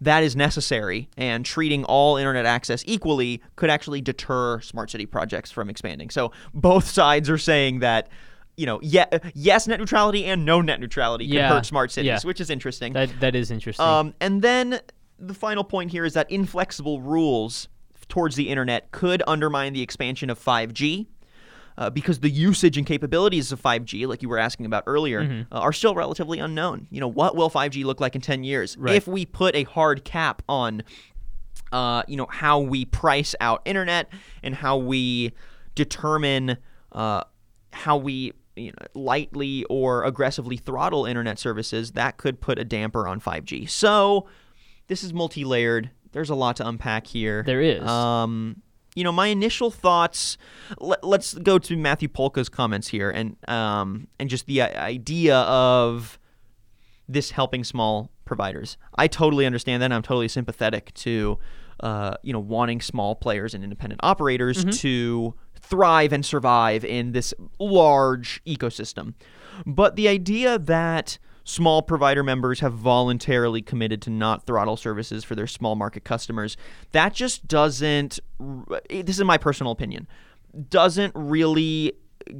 that 0.00 0.22
is 0.22 0.36
necessary. 0.36 1.08
And 1.16 1.44
treating 1.44 1.84
all 1.84 2.16
internet 2.16 2.46
access 2.46 2.84
equally 2.86 3.42
could 3.56 3.70
actually 3.70 4.00
deter 4.00 4.60
smart 4.60 4.90
city 4.90 5.06
projects 5.06 5.50
from 5.50 5.70
expanding. 5.70 6.10
So, 6.10 6.32
both 6.52 6.86
sides 6.86 7.30
are 7.30 7.38
saying 7.38 7.80
that. 7.80 8.08
You 8.56 8.66
know, 8.66 8.78
yeah, 8.82 9.06
yes, 9.34 9.66
net 9.66 9.80
neutrality 9.80 10.24
and 10.26 10.44
no 10.44 10.60
net 10.60 10.78
neutrality 10.80 11.26
could 11.26 11.34
Yeah, 11.34 11.48
hurt 11.48 11.66
smart 11.66 11.90
cities, 11.90 12.06
yeah. 12.06 12.20
which 12.22 12.40
is 12.40 12.50
interesting. 12.50 12.92
That 12.92 13.10
that 13.20 13.34
is 13.34 13.50
interesting. 13.50 13.84
Um, 13.84 14.14
and 14.20 14.42
then 14.42 14.80
the 15.18 15.34
final 15.34 15.64
point 15.64 15.90
here 15.90 16.04
is 16.04 16.14
that 16.14 16.30
inflexible 16.30 17.00
rules 17.00 17.68
towards 18.08 18.36
the 18.36 18.48
internet 18.50 18.92
could 18.92 19.22
undermine 19.26 19.72
the 19.72 19.82
expansion 19.82 20.30
of 20.30 20.38
5G. 20.38 21.06
Uh, 21.76 21.90
because 21.90 22.20
the 22.20 22.30
usage 22.30 22.78
and 22.78 22.86
capabilities 22.86 23.50
of 23.50 23.60
5G, 23.60 24.06
like 24.06 24.22
you 24.22 24.28
were 24.28 24.38
asking 24.38 24.64
about 24.66 24.84
earlier, 24.86 25.22
Mm-hmm. 25.24 25.52
uh, 25.52 25.58
are 25.58 25.72
still 25.72 25.96
relatively 25.96 26.38
unknown. 26.38 26.86
You 26.92 27.00
know, 27.00 27.08
what 27.08 27.34
will 27.34 27.50
5G 27.50 27.84
look 27.84 27.98
like 28.00 28.14
in 28.14 28.20
10 28.20 28.44
years? 28.44 28.76
Right. 28.78 28.94
If 28.94 29.08
we 29.08 29.26
put 29.26 29.56
a 29.56 29.64
hard 29.64 30.04
cap 30.04 30.42
on, 30.48 30.84
uh, 31.72 32.04
you 32.06 32.16
know, 32.16 32.28
how 32.30 32.60
we 32.60 32.84
price 32.84 33.34
out 33.40 33.60
internet 33.64 34.08
and 34.44 34.54
how 34.54 34.76
we 34.76 35.32
determine 35.74 36.58
uh, 36.92 37.24
how 37.72 37.96
we 37.96 38.32
you 38.56 38.70
know, 38.70 38.86
lightly 38.94 39.64
or 39.64 40.04
aggressively 40.04 40.56
throttle 40.56 41.06
internet 41.06 41.38
services, 41.38 41.92
that 41.92 42.16
could 42.16 42.40
put 42.40 42.58
a 42.58 42.64
damper 42.64 43.06
on 43.08 43.20
5G. 43.20 43.68
So 43.68 44.26
this 44.88 45.02
is 45.02 45.12
multi-layered. 45.12 45.90
There's 46.12 46.30
a 46.30 46.34
lot 46.34 46.56
to 46.56 46.68
unpack 46.68 47.06
here. 47.06 47.42
There 47.42 47.60
is. 47.60 47.82
Um, 47.82 48.62
you 48.94 49.02
know, 49.02 49.10
my 49.10 49.26
initial 49.26 49.70
thoughts. 49.70 50.38
Let, 50.78 51.02
us 51.04 51.34
go 51.34 51.58
to 51.58 51.76
Matthew 51.76 52.08
Polka's 52.08 52.48
comments 52.48 52.86
here, 52.88 53.10
and 53.10 53.36
um, 53.48 54.06
and 54.20 54.30
just 54.30 54.46
the 54.46 54.62
idea 54.62 55.36
of 55.38 56.18
this 57.08 57.32
helping 57.32 57.64
small 57.64 58.10
providers. 58.24 58.76
I 58.94 59.08
totally 59.08 59.46
understand 59.46 59.82
that. 59.82 59.92
I'm 59.92 60.02
totally 60.02 60.28
sympathetic 60.28 60.94
to, 60.94 61.38
uh, 61.80 62.14
you 62.22 62.32
know, 62.32 62.38
wanting 62.38 62.80
small 62.80 63.16
players 63.16 63.52
and 63.52 63.64
independent 63.64 64.00
operators 64.04 64.58
Mm-hmm. 64.58 64.70
to 64.70 65.34
thrive 65.64 66.12
and 66.12 66.24
survive 66.24 66.84
in 66.84 67.12
this 67.12 67.34
large 67.58 68.42
ecosystem. 68.46 69.14
But 69.66 69.96
the 69.96 70.08
idea 70.08 70.58
that 70.58 71.18
small 71.44 71.82
provider 71.82 72.22
members 72.22 72.60
have 72.60 72.72
voluntarily 72.72 73.62
committed 73.62 74.00
to 74.02 74.10
not 74.10 74.46
throttle 74.46 74.76
services 74.76 75.24
for 75.24 75.34
their 75.34 75.46
small 75.46 75.76
market 75.76 76.04
customers, 76.04 76.56
that 76.92 77.14
just 77.14 77.46
doesn't, 77.46 78.18
this 78.88 79.18
is 79.18 79.24
my 79.24 79.38
personal 79.38 79.72
opinion, 79.72 80.08
doesn't 80.68 81.12
really 81.14 81.92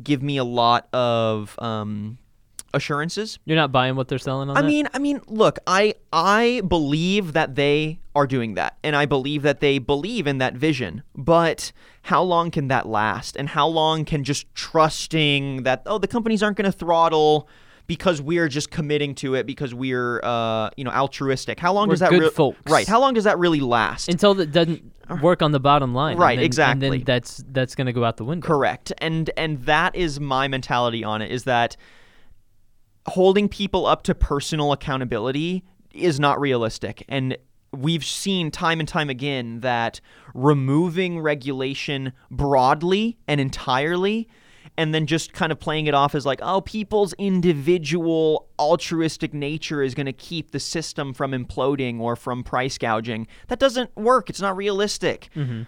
give 0.02 0.22
me 0.22 0.38
a 0.38 0.44
lot 0.44 0.88
of 0.92 1.58
um, 1.58 2.18
assurances. 2.74 3.38
You're 3.44 3.56
not 3.56 3.72
buying 3.72 3.96
what 3.96 4.08
they're 4.08 4.18
selling 4.18 4.50
on 4.50 4.56
I 4.56 4.60
that? 4.62 4.66
mean, 4.66 4.88
I 4.92 4.98
mean, 4.98 5.20
look, 5.26 5.58
I 5.66 5.94
I 6.12 6.60
believe 6.68 7.32
that 7.32 7.54
they 7.54 8.00
are 8.14 8.26
doing 8.26 8.54
that, 8.54 8.76
and 8.84 8.94
I 8.94 9.06
believe 9.06 9.42
that 9.42 9.60
they 9.60 9.78
believe 9.78 10.26
in 10.26 10.38
that 10.38 10.54
vision. 10.54 11.02
But 11.16 11.72
how 12.02 12.22
long 12.22 12.50
can 12.50 12.68
that 12.68 12.86
last? 12.86 13.36
And 13.36 13.48
how 13.48 13.66
long 13.66 14.04
can 14.04 14.22
just 14.24 14.46
trusting 14.54 15.62
that 15.62 15.82
oh 15.86 15.98
the 15.98 16.08
companies 16.08 16.42
aren't 16.42 16.56
going 16.56 16.70
to 16.70 16.76
throttle 16.76 17.48
because 17.86 18.20
we're 18.22 18.48
just 18.48 18.70
committing 18.70 19.14
to 19.14 19.34
it 19.34 19.44
because 19.46 19.74
we're 19.74 20.20
uh 20.22 20.70
you 20.76 20.84
know 20.84 20.90
altruistic? 20.90 21.58
How 21.60 21.72
long 21.72 21.88
We're 21.88 21.94
does 21.94 22.00
that 22.00 22.10
good 22.10 22.22
rea- 22.22 22.30
folks. 22.30 22.70
right? 22.70 22.86
How 22.86 23.00
long 23.00 23.14
does 23.14 23.24
that 23.24 23.38
really 23.38 23.60
last? 23.60 24.08
until 24.08 24.38
it 24.40 24.52
doesn't 24.52 24.92
work 25.20 25.42
on 25.42 25.52
the 25.52 25.60
bottom 25.60 25.92
line. 25.94 26.12
and 26.12 26.20
Right, 26.20 26.36
then- 26.36 26.44
exactly. 26.46 26.86
And 26.86 26.96
then 27.00 27.04
that's 27.04 27.44
that's 27.52 27.74
going 27.74 27.86
to 27.86 27.92
go 27.92 28.04
out 28.04 28.16
the 28.16 28.24
window. 28.24 28.46
Correct. 28.46 28.92
And 28.98 29.30
and 29.36 29.60
that 29.64 29.94
is 29.96 30.18
my 30.20 30.48
mentality 30.48 31.04
on 31.04 31.20
it 31.22 31.30
is 31.30 31.44
that 31.44 31.76
holding 33.06 33.48
people 33.48 33.86
up 33.86 34.02
to 34.04 34.14
personal 34.14 34.72
accountability 34.72 35.64
is 35.92 36.18
not 36.18 36.40
realistic. 36.40 37.04
And 37.08 37.36
we've 37.72 38.04
seen 38.04 38.50
time 38.50 38.80
and 38.80 38.88
time 38.88 39.10
again 39.10 39.60
that 39.60 40.00
removing 40.32 41.20
regulation 41.20 42.12
broadly 42.30 43.18
and 43.26 43.40
entirely 43.40 44.28
and 44.76 44.92
then 44.92 45.06
just 45.06 45.32
kind 45.32 45.52
of 45.52 45.60
playing 45.60 45.86
it 45.86 45.94
off 45.94 46.14
as 46.14 46.26
like, 46.26 46.40
oh, 46.42 46.60
people's 46.60 47.12
individual 47.14 48.48
altruistic 48.58 49.32
nature 49.32 49.82
is 49.82 49.94
going 49.94 50.06
to 50.06 50.12
keep 50.12 50.50
the 50.50 50.58
system 50.58 51.14
from 51.14 51.32
imploding 51.32 52.00
or 52.00 52.16
from 52.16 52.42
price 52.42 52.76
gouging. 52.78 53.26
That 53.48 53.60
doesn't 53.60 53.94
work. 53.96 54.30
It's 54.30 54.40
not 54.40 54.56
realistic 54.56 55.28
mm-hmm. 55.34 55.62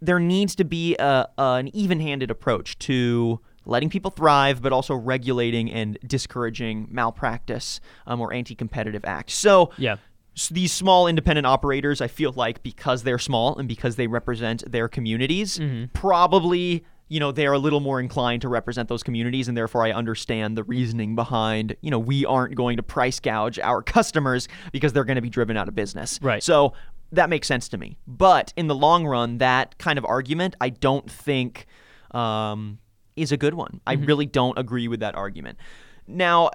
there 0.00 0.20
needs 0.20 0.54
to 0.56 0.64
be 0.64 0.94
a, 0.98 1.26
an 1.38 1.74
even-handed 1.74 2.30
approach 2.30 2.78
to 2.80 3.40
letting 3.66 3.90
people 3.90 4.10
thrive, 4.10 4.62
but 4.62 4.72
also 4.72 4.94
regulating 4.94 5.70
and 5.70 5.98
discouraging 6.06 6.88
malpractice 6.90 7.80
um, 8.06 8.20
or 8.20 8.32
anti-competitive 8.32 9.04
acts. 9.04 9.34
So, 9.34 9.70
Yeah. 9.76 9.96
s- 10.36 10.48
these 10.48 10.72
small 10.72 11.06
independent 11.08 11.46
operators, 11.46 12.00
I 12.00 12.06
feel 12.08 12.32
like 12.36 12.62
because 12.62 13.02
they're 13.02 13.18
small 13.18 13.56
and 13.58 13.68
because 13.68 13.96
they 13.96 14.06
represent 14.06 14.70
their 14.70 14.88
communities, 14.88 15.60
probably 15.92 16.84
you 17.08 17.20
know 17.20 17.30
they're 17.30 17.52
a 17.52 17.58
little 17.58 17.78
more 17.80 18.00
inclined 18.00 18.42
to 18.42 18.48
represent 18.48 18.88
those 18.88 19.02
communities, 19.04 19.46
and 19.48 19.56
therefore 19.56 19.84
I 19.84 19.92
understand 19.92 20.56
the 20.56 20.64
reasoning 20.64 21.14
behind 21.14 21.76
you 21.80 21.90
know 21.90 21.98
we 22.00 22.26
aren't 22.26 22.54
going 22.56 22.76
to 22.78 22.82
price 22.82 23.20
gouge 23.20 23.58
our 23.60 23.80
customers 23.96 24.48
because 24.72 24.92
they're 24.92 25.04
going 25.04 25.14
to 25.16 25.22
be 25.22 25.30
driven 25.30 25.56
out 25.56 25.68
of 25.68 25.74
business. 25.74 26.18
Right. 26.22 26.42
So 26.42 26.72
that 27.12 27.30
makes 27.30 27.46
sense 27.46 27.68
to 27.68 27.78
me. 27.78 27.96
But 28.08 28.52
in 28.56 28.66
the 28.66 28.74
long 28.74 29.06
run, 29.06 29.38
that 29.38 29.78
kind 29.78 29.98
of 29.98 30.04
argument, 30.04 30.56
I 30.60 30.70
don't 30.70 31.08
think 31.08 31.66
um, 32.10 32.78
is 33.16 33.32
a 33.32 33.36
good 33.36 33.54
one. 33.54 33.80
I 33.86 33.94
really 33.94 34.26
don't 34.26 34.58
agree 34.58 34.88
with 34.88 35.00
that 35.00 35.14
argument. 35.14 35.58
Now, 36.06 36.50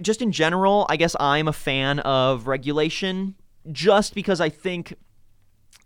just 0.00 0.22
in 0.22 0.32
general, 0.32 0.86
I 0.88 0.96
guess 0.96 1.16
I'm 1.18 1.48
a 1.48 1.52
fan 1.52 1.98
of 2.00 2.46
regulation 2.46 3.34
just 3.70 4.14
because 4.14 4.40
I 4.40 4.48
think 4.48 4.94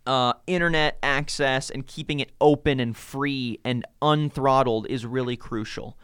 uh, 0.05 0.33
internet 0.47 0.97
access 1.03 1.69
and 1.69 1.85
keeping 1.85 2.19
it 2.19 2.31
open 2.39 2.79
and 2.79 2.95
free 2.95 3.59
and 3.63 3.85
unthrottled 4.01 4.87
is 4.87 5.05
really 5.05 5.35
crucial. 5.35 5.97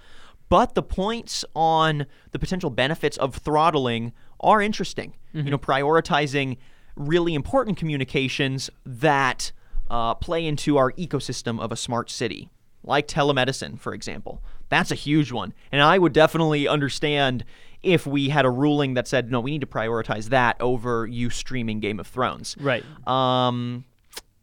But 0.50 0.76
the 0.76 0.84
points 0.84 1.46
on 1.56 2.06
the 2.32 2.40
potential 2.40 2.70
benefits 2.70 3.18
of 3.18 3.36
throttling 3.36 4.12
are 4.40 4.62
interesting. 4.62 5.14
You 5.46 5.52
know, 5.52 5.58
prioritizing 5.58 6.58
really 6.96 7.34
important 7.34 7.78
communications 7.78 8.70
that 8.86 9.52
uh, 9.90 10.14
play 10.16 10.46
into 10.46 10.78
our 10.78 10.92
ecosystem 10.92 11.60
of 11.60 11.72
a 11.72 11.76
smart 11.76 12.10
city, 12.10 12.50
like 12.84 13.08
telemedicine, 13.08 13.80
for 13.80 13.94
example. 13.94 14.42
That's 14.70 14.92
a 14.92 14.96
huge 14.96 15.32
one. 15.32 15.54
And 15.72 15.82
I 15.82 15.98
would 15.98 16.14
definitely 16.14 16.68
understand 16.68 17.46
if 17.82 18.08
we 18.08 18.30
had 18.30 18.46
a 18.46 18.50
ruling 18.50 18.94
that 18.94 19.08
said, 19.08 19.30
no, 19.30 19.40
we 19.40 19.52
need 19.52 19.62
to 19.62 19.68
prioritize 19.68 20.30
that 20.30 20.60
over 20.62 21.06
you 21.06 21.30
streaming 21.30 21.80
Game 21.80 22.00
of 22.00 22.08
Thrones. 22.08 22.56
Right. 22.60 22.84
Um, 23.08 23.86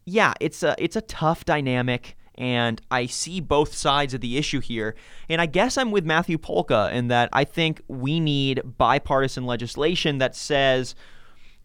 yeah, 0.05 0.33
it's 0.39 0.63
a 0.63 0.75
it's 0.77 0.95
a 0.95 1.01
tough 1.01 1.45
dynamic, 1.45 2.15
and 2.35 2.81
I 2.89 3.05
see 3.05 3.39
both 3.39 3.73
sides 3.73 4.13
of 4.13 4.21
the 4.21 4.37
issue 4.37 4.59
here. 4.59 4.95
And 5.29 5.41
I 5.41 5.45
guess 5.45 5.77
I'm 5.77 5.91
with 5.91 6.05
Matthew 6.05 6.37
Polka 6.37 6.89
in 6.93 7.07
that 7.09 7.29
I 7.33 7.43
think 7.43 7.81
we 7.87 8.19
need 8.19 8.61
bipartisan 8.77 9.45
legislation 9.45 10.17
that 10.19 10.35
says 10.35 10.95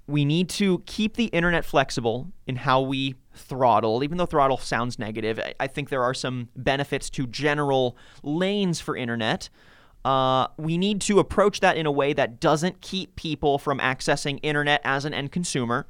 we 0.07 0.25
need 0.25 0.49
to 0.51 0.83
keep 0.87 1.17
the 1.17 1.27
internet 1.27 1.65
flexible 1.65 2.33
in 2.47 2.57
how 2.57 2.81
we 2.81 3.17
throttle. 3.37 4.03
Even 4.03 4.19
though 4.19 4.27
throttle 4.27 4.59
sounds 4.59 4.99
negative, 4.99 5.41
I, 5.61 5.67
think 5.67 5.89
there 5.89 6.03
are 6.03 6.15
some 6.15 6.49
benefits 6.57 7.11
to 7.11 7.27
general 7.27 7.97
lanes 8.23 8.81
for 8.81 8.97
internet. 8.97 9.49
Uh, 10.05 10.49
we 10.57 10.79
need 10.79 11.01
to 11.03 11.19
approach 11.19 11.61
that 11.61 11.77
in 11.77 11.87
a 11.87 11.91
way 11.91 12.13
that 12.13 12.41
doesn't 12.41 12.81
keep 12.81 13.17
people 13.17 13.59
from 13.59 13.79
accessing 13.79 14.39
internet 14.43 14.81
as 14.85 15.05
an 15.05 15.13
end 15.13 15.33
consumer, 15.33 15.87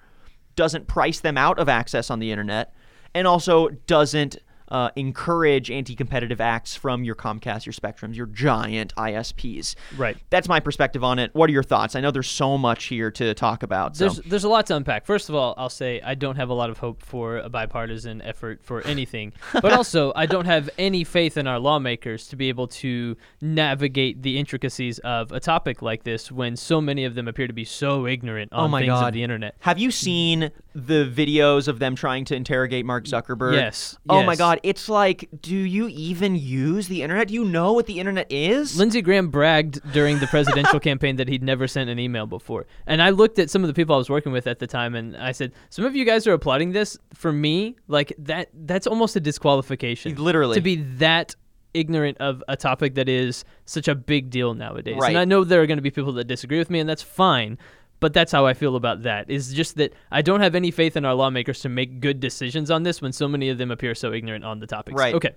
doesn't 0.54 0.86
price 0.86 1.20
them 1.20 1.36
out 1.36 1.58
of 1.58 1.68
access 1.68 2.10
on 2.10 2.18
the 2.18 2.32
internet, 2.32 2.72
and 3.14 3.26
also 3.26 3.68
doesn't 3.86 4.38
uh, 4.68 4.90
encourage 4.96 5.70
anti-competitive 5.70 6.40
acts 6.40 6.74
from 6.76 7.04
your 7.04 7.14
Comcast, 7.14 7.66
your 7.66 7.72
Spectrums, 7.72 8.16
your 8.16 8.26
giant 8.26 8.94
ISPs. 8.96 9.74
Right. 9.96 10.16
That's 10.30 10.48
my 10.48 10.60
perspective 10.60 11.04
on 11.04 11.18
it. 11.18 11.34
What 11.34 11.48
are 11.50 11.52
your 11.52 11.62
thoughts? 11.62 11.94
I 11.96 12.00
know 12.00 12.10
there's 12.10 12.28
so 12.28 12.58
much 12.58 12.84
here 12.84 13.10
to 13.12 13.34
talk 13.34 13.62
about. 13.62 13.96
So. 13.96 14.04
There's 14.04 14.16
there's 14.26 14.44
a 14.44 14.48
lot 14.48 14.66
to 14.66 14.76
unpack. 14.76 15.06
First 15.06 15.28
of 15.28 15.34
all, 15.34 15.54
I'll 15.56 15.68
say 15.68 16.00
I 16.00 16.14
don't 16.14 16.36
have 16.36 16.48
a 16.48 16.54
lot 16.54 16.70
of 16.70 16.78
hope 16.78 17.02
for 17.02 17.38
a 17.38 17.48
bipartisan 17.48 18.22
effort 18.22 18.62
for 18.62 18.82
anything. 18.82 19.32
but 19.52 19.72
also, 19.72 20.12
I 20.16 20.26
don't 20.26 20.46
have 20.46 20.68
any 20.78 21.04
faith 21.04 21.36
in 21.36 21.46
our 21.46 21.58
lawmakers 21.58 22.28
to 22.28 22.36
be 22.36 22.48
able 22.48 22.66
to 22.68 23.16
navigate 23.40 24.22
the 24.22 24.38
intricacies 24.38 24.98
of 25.00 25.32
a 25.32 25.40
topic 25.40 25.82
like 25.82 26.04
this 26.04 26.30
when 26.30 26.56
so 26.56 26.80
many 26.80 27.04
of 27.04 27.14
them 27.14 27.28
appear 27.28 27.46
to 27.46 27.52
be 27.52 27.64
so 27.64 28.06
ignorant 28.06 28.52
on 28.52 28.64
Oh 28.64 28.68
my 28.68 28.80
things 28.80 28.90
God. 28.90 29.08
of 29.08 29.14
the 29.14 29.22
internet. 29.22 29.56
Have 29.60 29.78
you 29.78 29.90
seen 29.90 30.50
the 30.74 31.10
videos 31.10 31.68
of 31.68 31.78
them 31.78 31.94
trying 31.96 32.24
to 32.26 32.34
interrogate 32.36 32.84
Mark 32.84 33.04
Zuckerberg? 33.04 33.54
Yes, 33.54 33.96
Oh 34.08 34.22
my 34.22 34.32
yes. 34.32 34.38
God. 34.56 34.60
It's 34.68 34.88
like, 34.88 35.28
do 35.40 35.56
you 35.56 35.88
even 35.88 36.36
use 36.36 36.88
the 36.88 37.02
internet? 37.02 37.28
Do 37.28 37.34
you 37.34 37.44
know 37.44 37.72
what 37.72 37.86
the 37.86 37.98
internet 37.98 38.26
is? 38.30 38.76
Lindsey 38.76 39.02
Graham 39.02 39.28
bragged 39.28 39.80
during 39.92 40.18
the 40.18 40.26
presidential 40.26 40.80
campaign 40.88 41.16
that 41.16 41.28
he'd 41.28 41.42
never 41.42 41.66
sent 41.66 41.90
an 41.90 41.98
email 41.98 42.26
before. 42.26 42.66
And 42.86 43.02
I 43.02 43.10
looked 43.10 43.38
at 43.38 43.50
some 43.50 43.62
of 43.62 43.68
the 43.68 43.74
people 43.74 43.94
I 43.94 43.98
was 43.98 44.10
working 44.10 44.32
with 44.32 44.46
at 44.46 44.58
the 44.58 44.66
time 44.66 44.94
and 44.94 45.16
I 45.16 45.32
said, 45.32 45.52
"Some 45.70 45.84
of 45.84 45.94
you 45.94 46.04
guys 46.04 46.26
are 46.26 46.32
applauding 46.32 46.72
this. 46.72 46.98
For 47.14 47.32
me, 47.32 47.76
like 47.88 48.12
that 48.18 48.50
that's 48.52 48.86
almost 48.86 49.16
a 49.16 49.20
disqualification. 49.20 50.14
Literally. 50.16 50.54
To 50.54 50.60
be 50.60 50.76
that 50.76 51.34
ignorant 51.74 52.16
of 52.18 52.42
a 52.48 52.56
topic 52.56 52.94
that 52.94 53.08
is 53.08 53.44
such 53.66 53.86
a 53.86 53.94
big 53.94 54.30
deal 54.30 54.54
nowadays. 54.54 54.96
Right. 54.98 55.10
And 55.10 55.18
I 55.18 55.24
know 55.24 55.44
there 55.44 55.60
are 55.60 55.66
going 55.66 55.76
to 55.76 55.82
be 55.82 55.90
people 55.90 56.12
that 56.14 56.24
disagree 56.24 56.58
with 56.58 56.70
me 56.70 56.80
and 56.80 56.88
that's 56.88 57.02
fine. 57.02 57.58
But 57.98 58.12
that's 58.12 58.30
how 58.30 58.44
I 58.46 58.52
feel 58.54 58.76
about 58.76 59.02
that. 59.04 59.30
Is 59.30 59.52
just 59.54 59.76
that 59.76 59.94
I 60.12 60.20
don't 60.22 60.40
have 60.40 60.54
any 60.54 60.70
faith 60.70 60.96
in 60.96 61.04
our 61.04 61.14
lawmakers 61.14 61.60
to 61.60 61.68
make 61.70 62.00
good 62.00 62.20
decisions 62.20 62.70
on 62.70 62.82
this 62.82 63.00
when 63.00 63.12
so 63.12 63.26
many 63.26 63.48
of 63.48 63.56
them 63.58 63.70
appear 63.70 63.94
so 63.94 64.12
ignorant 64.12 64.44
on 64.44 64.60
the 64.60 64.66
topics. 64.66 64.98
Right. 64.98 65.14
Okay. 65.14 65.34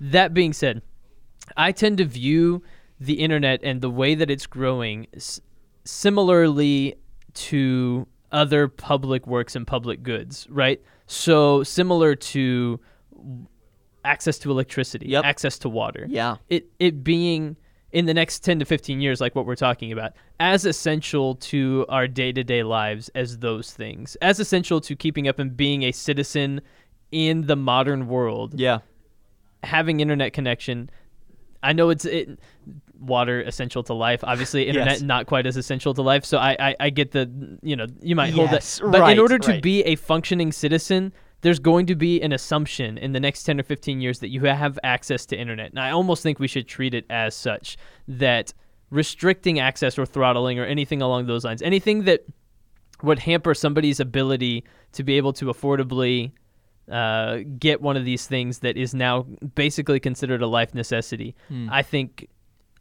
That 0.00 0.32
being 0.32 0.52
said, 0.52 0.80
I 1.56 1.72
tend 1.72 1.98
to 1.98 2.04
view 2.04 2.62
the 2.98 3.14
internet 3.14 3.60
and 3.62 3.80
the 3.80 3.90
way 3.90 4.14
that 4.14 4.30
it's 4.30 4.46
growing 4.46 5.06
s- 5.14 5.40
similarly 5.84 6.94
to 7.34 8.06
other 8.32 8.68
public 8.68 9.26
works 9.26 9.54
and 9.56 9.66
public 9.66 10.02
goods, 10.02 10.46
right? 10.50 10.80
So 11.06 11.62
similar 11.62 12.14
to 12.14 12.80
access 14.04 14.38
to 14.40 14.50
electricity, 14.50 15.08
Yep. 15.08 15.24
access 15.24 15.58
to 15.60 15.68
water. 15.68 16.06
Yeah. 16.08 16.36
It 16.48 16.66
it 16.78 17.02
being 17.04 17.56
in 17.92 18.04
the 18.06 18.12
next 18.14 18.40
10 18.44 18.58
to 18.58 18.64
15 18.64 19.00
years 19.00 19.20
like 19.20 19.34
what 19.34 19.46
we're 19.46 19.54
talking 19.56 19.92
about 19.92 20.12
as 20.40 20.66
essential 20.66 21.34
to 21.36 21.86
our 21.88 22.06
day-to-day 22.06 22.62
lives 22.62 23.08
as 23.14 23.38
those 23.38 23.72
things. 23.72 24.14
As 24.20 24.38
essential 24.40 24.80
to 24.82 24.94
keeping 24.94 25.26
up 25.26 25.38
and 25.38 25.56
being 25.56 25.82
a 25.84 25.92
citizen 25.92 26.60
in 27.10 27.46
the 27.46 27.56
modern 27.56 28.06
world 28.08 28.58
Yeah. 28.60 28.78
having 29.62 30.00
internet 30.00 30.32
connection. 30.34 30.90
I 31.62 31.72
know 31.72 31.90
it's 31.90 32.04
it, 32.04 32.38
water 33.00 33.40
essential 33.42 33.82
to 33.84 33.94
life. 33.94 34.22
Obviously, 34.22 34.68
internet 34.68 34.94
Yes. 34.94 35.02
not 35.02 35.26
quite 35.26 35.46
as 35.46 35.56
essential 35.56 35.92
to 35.94 36.02
life. 36.02 36.24
So 36.24 36.38
I, 36.38 36.56
I 36.60 36.76
I 36.78 36.90
get 36.90 37.10
the 37.12 37.28
you 37.62 37.74
know 37.74 37.86
you 38.00 38.14
might 38.14 38.32
hold 38.32 38.50
Yes, 38.52 38.78
that, 38.78 38.90
but 38.92 39.00
right, 39.00 39.12
in 39.12 39.18
order 39.18 39.38
to 39.38 39.52
right. 39.52 39.62
be 39.62 39.82
a 39.82 39.96
functioning 39.96 40.52
citizen, 40.52 41.12
there's 41.40 41.58
going 41.58 41.86
to 41.86 41.94
be 41.94 42.20
an 42.20 42.32
assumption 42.32 42.98
in 42.98 43.12
the 43.12 43.20
next 43.20 43.44
10 43.44 43.60
or 43.60 43.62
15 43.62 44.00
years 44.00 44.18
that 44.20 44.28
you 44.28 44.40
have 44.44 44.78
access 44.82 45.24
to 45.26 45.36
internet. 45.36 45.70
And 45.70 45.78
I 45.78 45.90
almost 45.90 46.22
think 46.22 46.38
we 46.38 46.48
should 46.48 46.66
treat 46.66 46.94
it 46.94 47.06
as 47.08 47.34
such 47.34 47.76
that 48.08 48.52
restricting 48.90 49.58
access 49.58 49.98
or 49.98 50.06
throttling 50.06 50.58
or 50.58 50.64
anything 50.64 51.02
along 51.02 51.26
those 51.26 51.44
lines, 51.44 51.62
anything 51.62 52.04
that 52.04 52.24
would 53.02 53.20
hamper 53.20 53.54
somebody's 53.54 54.00
ability 54.00 54.64
to 54.92 55.04
be 55.04 55.16
able 55.16 55.32
to 55.34 55.46
affordably 55.46 56.32
uh, 56.90 57.38
get 57.58 57.80
one 57.80 57.96
of 57.96 58.04
these 58.04 58.26
things 58.26 58.60
that 58.60 58.76
is 58.76 58.94
now 58.94 59.22
basically 59.54 60.00
considered 60.00 60.42
a 60.42 60.46
life 60.46 60.74
necessity. 60.74 61.36
Hmm. 61.48 61.68
I 61.70 61.82
think 61.82 62.28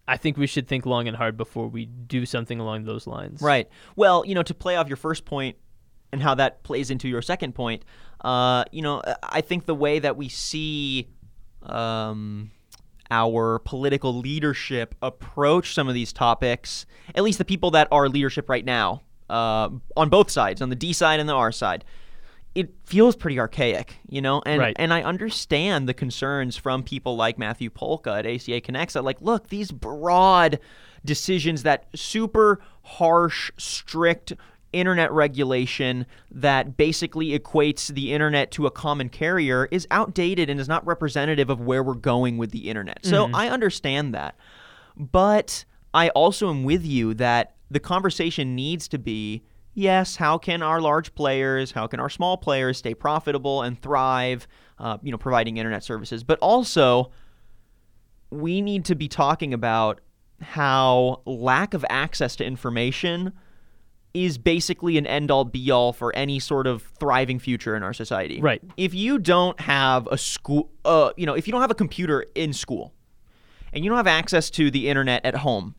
I 0.07 0.15
think 0.15 0.37
we 0.37 0.47
should 0.47 0.67
think 0.67 0.85
long 0.85 1.07
and 1.07 1.17
hard 1.17 1.35
before 1.35 1.67
we 1.67 1.85
do 1.85 2.25
something 2.25 2.59
along 2.59 2.85
those 2.85 3.05
lines. 3.05 3.41
Right. 3.41 3.67
Well, 3.97 4.23
you 4.25 4.35
know, 4.35 4.43
to 4.43 4.53
play 4.53 4.77
off 4.77 4.87
your 4.87 4.95
first 4.95 5.25
point 5.25 5.57
and 6.11 6.21
how 6.21 6.35
that 6.35 6.63
plays 6.63 6.89
into 6.89 7.07
your 7.07 7.21
second 7.21 7.53
point, 7.53 7.83
uh, 8.21 8.63
you 8.71 8.81
know, 8.81 9.01
I 9.23 9.41
think 9.41 9.65
the 9.65 9.75
way 9.75 9.99
that 9.99 10.17
we 10.17 10.29
see 10.29 11.07
um, 11.63 12.51
our 13.11 13.59
political 13.59 14.17
leadership 14.17 14.95
approach 15.01 15.73
some 15.73 15.87
of 15.87 15.93
these 15.93 16.11
topics, 16.13 16.85
at 17.15 17.23
least 17.23 17.37
the 17.37 17.45
people 17.45 17.71
that 17.71 17.87
are 17.91 18.09
leadership 18.09 18.49
right 18.49 18.65
now, 18.65 19.01
uh, 19.29 19.69
on 19.95 20.09
both 20.09 20.29
sides, 20.31 20.61
on 20.61 20.69
the 20.69 20.75
D 20.75 20.93
side 20.93 21.19
and 21.19 21.27
the 21.27 21.33
R 21.33 21.51
side, 21.51 21.83
it 22.55 22.73
feels 22.85 23.15
pretty 23.15 23.39
archaic, 23.39 23.97
you 24.09 24.21
know, 24.21 24.41
and 24.45 24.59
Right. 24.59 24.75
and 24.79 24.91
I 24.93 25.03
understand 25.03 25.87
the 25.87 25.93
concerns 25.93 26.57
from 26.57 26.81
people 26.81 27.15
like 27.15 27.37
Matthew 27.37 27.69
Polka 27.69 28.13
at 28.13 28.25
ACA 28.25 28.61
Connects 28.61 28.93
that 28.95 29.03
like, 29.03 29.21
look, 29.21 29.49
these 29.49 29.71
broad 29.71 30.59
decisions 31.05 31.63
that 31.63 31.85
super 31.95 32.59
harsh, 32.83 33.51
strict 33.57 34.33
internet 34.73 35.11
regulation 35.11 36.05
that 36.31 36.77
basically 36.77 37.37
equates 37.37 37.87
the 37.87 38.13
internet 38.13 38.51
to 38.51 38.65
a 38.65 38.71
common 38.71 39.09
carrier 39.09 39.67
is 39.71 39.87
outdated 39.91 40.49
and 40.49 40.59
is 40.59 40.67
not 40.67 40.85
representative 40.85 41.49
of 41.49 41.61
where 41.61 41.83
we're 41.83 41.93
going 41.93 42.37
with 42.37 42.51
the 42.51 42.69
internet. 42.69 43.05
So 43.05 43.29
I 43.33 43.49
understand 43.49 44.13
that. 44.13 44.35
But 44.95 45.65
I 45.93 46.09
also 46.09 46.49
am 46.49 46.63
with 46.63 46.85
you 46.85 47.13
that 47.15 47.55
the 47.69 47.79
conversation 47.79 48.55
needs 48.55 48.87
to 48.89 48.97
be 48.97 49.43
yes, 49.77 50.15
how 50.15 50.39
can 50.39 50.63
our 50.63 50.81
large 50.81 51.13
players, 51.13 51.71
how 51.71 51.85
can 51.85 51.99
our 51.99 52.09
small 52.09 52.35
players 52.35 52.79
stay 52.79 52.95
profitable 52.95 53.61
and 53.61 53.79
thrive, 53.79 54.47
uh, 54.79 54.97
you 55.03 55.11
know, 55.11 55.19
providing 55.19 55.57
internet 55.57 55.83
services? 55.83 56.23
But 56.23 56.39
also, 56.39 57.11
we 58.31 58.59
need 58.59 58.85
to 58.85 58.95
be 58.95 59.07
talking 59.07 59.53
about 59.53 60.01
how 60.41 61.21
lack 61.25 61.75
of 61.75 61.85
access 61.89 62.35
to 62.37 62.43
information 62.43 63.33
is 64.13 64.37
basically 64.37 64.97
an 64.97 65.05
end 65.05 65.29
all 65.29 65.45
be 65.45 65.69
all 65.69 65.93
for 65.93 66.15
any 66.15 66.39
sort 66.39 66.65
of 66.65 66.81
thriving 66.99 67.39
future 67.39 67.75
in 67.75 67.83
our 67.83 67.93
society. 67.93 68.41
Right. 68.41 68.61
If 68.75 68.93
you 68.93 69.19
don't 69.19 69.59
have 69.59 70.07
a 70.11 70.17
school, 70.17 70.71
uh, 70.85 71.11
you 71.17 71.25
know, 71.25 71.33
if 71.33 71.47
you 71.47 71.51
don't 71.51 71.61
have 71.61 71.71
a 71.71 71.75
computer 71.75 72.25
in 72.33 72.53
school 72.53 72.93
and 73.73 73.83
you 73.83 73.89
don't 73.89 73.97
have 73.97 74.07
access 74.07 74.49
to 74.51 74.71
the 74.71 74.89
internet 74.89 75.25
at 75.25 75.35
home, 75.35 75.75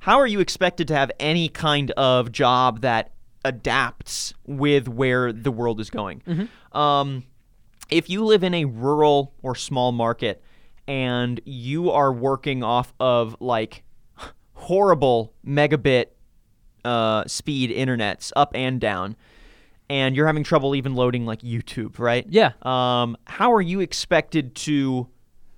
how 0.00 0.18
are 0.18 0.26
you 0.26 0.40
expected 0.40 0.88
to 0.88 0.94
have 0.94 1.10
any 1.20 1.48
kind 1.48 1.90
of 1.92 2.32
job 2.32 2.80
that 2.80 3.12
adapts 3.44 4.34
with 4.46 4.88
where 4.88 5.32
the 5.32 5.50
world 5.50 5.80
is 5.80 5.90
going? 5.90 6.22
Um, 6.72 7.24
if 7.90 8.10
you 8.10 8.24
live 8.24 8.42
in 8.42 8.54
a 8.54 8.64
rural 8.64 9.34
or 9.42 9.54
small 9.54 9.92
market 9.92 10.42
and 10.86 11.40
you 11.44 11.90
are 11.90 12.12
working 12.12 12.62
off 12.62 12.92
of 12.98 13.36
like 13.40 13.84
horrible 14.54 15.32
megabit 15.46 16.06
uh, 16.88 17.24
speed 17.26 17.70
internets 17.70 18.32
up 18.34 18.50
and 18.54 18.80
down, 18.80 19.14
and 19.90 20.16
you're 20.16 20.26
having 20.26 20.42
trouble 20.42 20.74
even 20.74 20.94
loading 20.94 21.26
like 21.26 21.42
YouTube, 21.42 21.98
right? 21.98 22.26
Yeah. 22.30 22.52
Um, 22.62 23.16
how 23.26 23.52
are 23.52 23.60
you 23.60 23.80
expected 23.80 24.54
to 24.56 25.08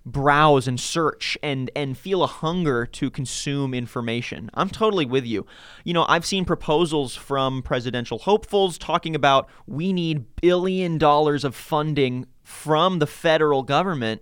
browse 0.05 0.67
and 0.67 0.81
search 0.81 1.37
and 1.43 1.71
and 1.77 1.97
feel 1.97 2.25
a 2.25 2.27
hunger 2.27 2.85
to 2.85 3.11
consume 3.11 3.75
information? 3.75 4.51
I'm 4.55 4.71
totally 4.71 5.07
with 5.07 5.25
you. 5.25 5.47
You 5.85 5.95
know, 5.95 6.05
I've 6.09 6.27
seen 6.27 6.45
proposals 6.45 7.15
from 7.15 7.63
presidential 7.63 8.19
hopefuls 8.19 8.77
talking 8.77 9.15
about 9.15 9.49
we 9.69 9.93
need 9.93 10.25
billion 10.43 10.99
dollars 10.99 11.45
of 11.45 11.55
funding 11.55 12.27
from 12.43 12.99
the 12.99 13.07
federal 13.07 13.63
government 13.63 14.21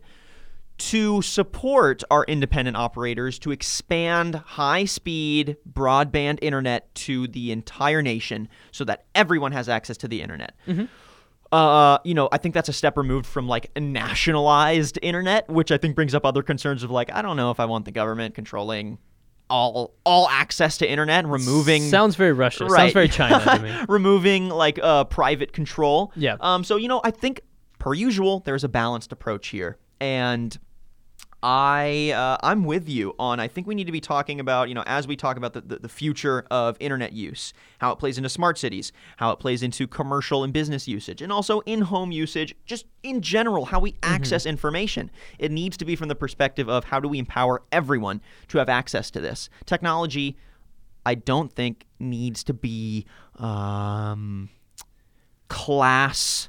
to 0.79 1.21
support 1.23 2.03
our 2.11 2.25
independent 2.25 2.77
operators 2.77 3.39
to 3.41 3.51
expand 3.51 4.37
high 4.37 4.85
speed 4.85 5.57
broadband 5.71 6.39
internet 6.41 6.95
to 6.95 7.27
the 7.29 7.53
entire 7.53 8.01
nation 8.01 8.49
so 8.71 8.85
that 8.85 9.05
everyone 9.15 9.53
has 9.53 9.69
access 9.69 9.97
to 9.99 10.09
the 10.09 10.23
internet. 10.23 10.55
Uh, 11.51 11.99
you 12.05 12.15
know, 12.15 12.29
I 12.31 12.39
think 12.39 12.55
that's 12.55 12.69
a 12.69 12.73
step 12.73 12.97
removed 12.97 13.27
from 13.27 13.49
like 13.49 13.71
a 13.75 13.81
nationalized 13.81 14.99
internet, 15.03 15.49
which 15.49 15.73
I 15.73 15.79
think 15.79 15.95
brings 15.95 16.15
up 16.15 16.25
other 16.25 16.43
concerns 16.43 16.83
of 16.83 16.91
like, 16.91 17.13
I 17.13 17.23
don't 17.23 17.37
know 17.37 17.51
if 17.51 17.59
I 17.59 17.65
want 17.65 17.85
the 17.85 17.91
government 17.91 18.35
controlling 18.35 18.99
all 19.51 19.95
all 20.05 20.29
access 20.29 20.77
to 20.77 20.91
internet 20.91 21.25
and 21.25 21.33
removing 21.33 21.83
Sounds 21.83 22.17
very 22.17 22.33
Russia. 22.33 22.67
Right. 22.67 22.81
Sounds 22.81 22.93
very 22.93 23.09
China 23.09 23.41
to 23.41 23.59
me. 23.63 23.75
removing 23.89 24.51
like 24.51 24.79
uh, 24.83 25.05
private 25.05 25.53
control. 25.53 26.13
Yeah. 26.17 26.37
Um. 26.41 26.65
So 26.65 26.77
you 26.77 26.87
know, 26.87 27.01
I 27.03 27.11
think 27.11 27.41
per 27.79 27.95
usual, 27.95 28.41
there's 28.41 28.63
a 28.63 28.69
balanced 28.69 29.11
approach 29.11 29.49
here, 29.49 29.79
and 30.01 30.57
I 31.43 32.11
uh, 32.11 32.37
I'm 32.43 32.65
with 32.65 32.89
you 32.89 33.15
on. 33.19 33.39
I 33.39 33.47
think 33.47 33.69
we 33.69 33.77
need 33.77 33.87
to 33.87 33.93
be 33.93 34.01
talking 34.01 34.41
about 34.41 34.69
you 34.69 34.75
know 34.75 34.83
as 34.87 35.07
we 35.07 35.15
talk 35.15 35.37
about 35.37 35.53
the, 35.53 35.61
the 35.61 35.77
the 35.77 35.89
future 35.89 36.45
of 36.51 36.77
internet 36.81 37.13
use, 37.13 37.53
how 37.79 37.93
it 37.93 37.97
plays 38.01 38.19
into 38.19 38.29
smart 38.29 38.59
cities, 38.59 38.91
how 39.19 39.31
it 39.31 39.39
plays 39.39 39.63
into 39.63 39.87
commercial 39.87 40.43
and 40.43 40.53
business 40.53 40.89
usage, 40.89 41.23
and 41.23 41.33
also 41.33 41.61
in-home 41.61 42.11
usage, 42.11 42.57
just 42.67 42.87
in 43.05 43.21
general 43.21 43.67
how 43.67 43.79
we 43.79 43.95
access 44.03 44.47
information. 44.47 45.11
It 45.39 45.53
needs 45.53 45.77
to 45.77 45.85
be 45.85 45.95
from 45.95 46.09
the 46.09 46.17
perspective 46.17 46.69
of 46.69 46.85
how 46.85 46.99
do 46.99 47.09
we 47.09 47.21
empower 47.21 47.63
everyone 47.71 48.21
to 48.49 48.59
have 48.59 48.69
access 48.69 49.11
to 49.13 49.21
this 49.21 49.49
technology. 49.65 50.37
I 51.07 51.15
don't 51.15 51.53
think 51.53 51.87
needs 52.01 52.43
to 52.45 52.53
be 52.53 53.07
um, 53.37 54.51
class 55.49 56.49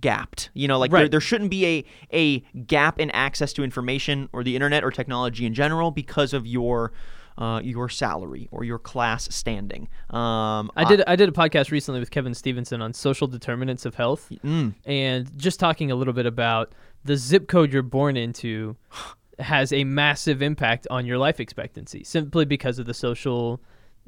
gapped. 0.00 0.50
You 0.54 0.68
know, 0.68 0.78
like 0.78 0.90
there, 0.90 1.02
Right. 1.02 1.10
there 1.10 1.20
shouldn't 1.20 1.50
be 1.50 1.66
a 1.66 1.84
a 2.12 2.40
gap 2.66 2.98
in 3.00 3.10
access 3.12 3.52
to 3.54 3.64
information 3.64 4.28
or 4.32 4.42
the 4.44 4.54
internet 4.54 4.84
or 4.84 4.90
technology 4.90 5.46
in 5.46 5.54
general 5.54 5.90
because 5.90 6.32
of 6.32 6.46
your 6.46 6.92
uh, 7.38 7.60
your 7.62 7.88
salary 7.88 8.48
or 8.50 8.64
your 8.64 8.78
class 8.80 9.32
standing. 9.32 9.88
Um, 10.10 10.70
I 10.76 10.84
did 10.88 11.02
I 11.06 11.14
did 11.14 11.28
a 11.28 11.32
podcast 11.32 11.70
recently 11.70 12.00
with 12.00 12.10
Kevin 12.10 12.34
Stevenson 12.34 12.82
on 12.82 12.92
social 12.92 13.28
determinants 13.28 13.86
of 13.86 13.94
health, 13.94 14.28
mm, 14.44 14.74
and 14.84 15.38
just 15.38 15.60
talking 15.60 15.90
a 15.90 15.94
little 15.94 16.14
bit 16.14 16.26
about 16.26 16.72
the 17.04 17.16
zip 17.16 17.46
code 17.46 17.72
you're 17.72 17.82
born 17.82 18.16
into 18.16 18.76
has 19.38 19.72
a 19.72 19.84
massive 19.84 20.42
impact 20.42 20.88
on 20.90 21.06
your 21.06 21.16
life 21.16 21.38
expectancy 21.38 22.02
simply 22.02 22.44
because 22.44 22.80
of 22.80 22.86
the 22.86 22.94
social, 22.94 23.60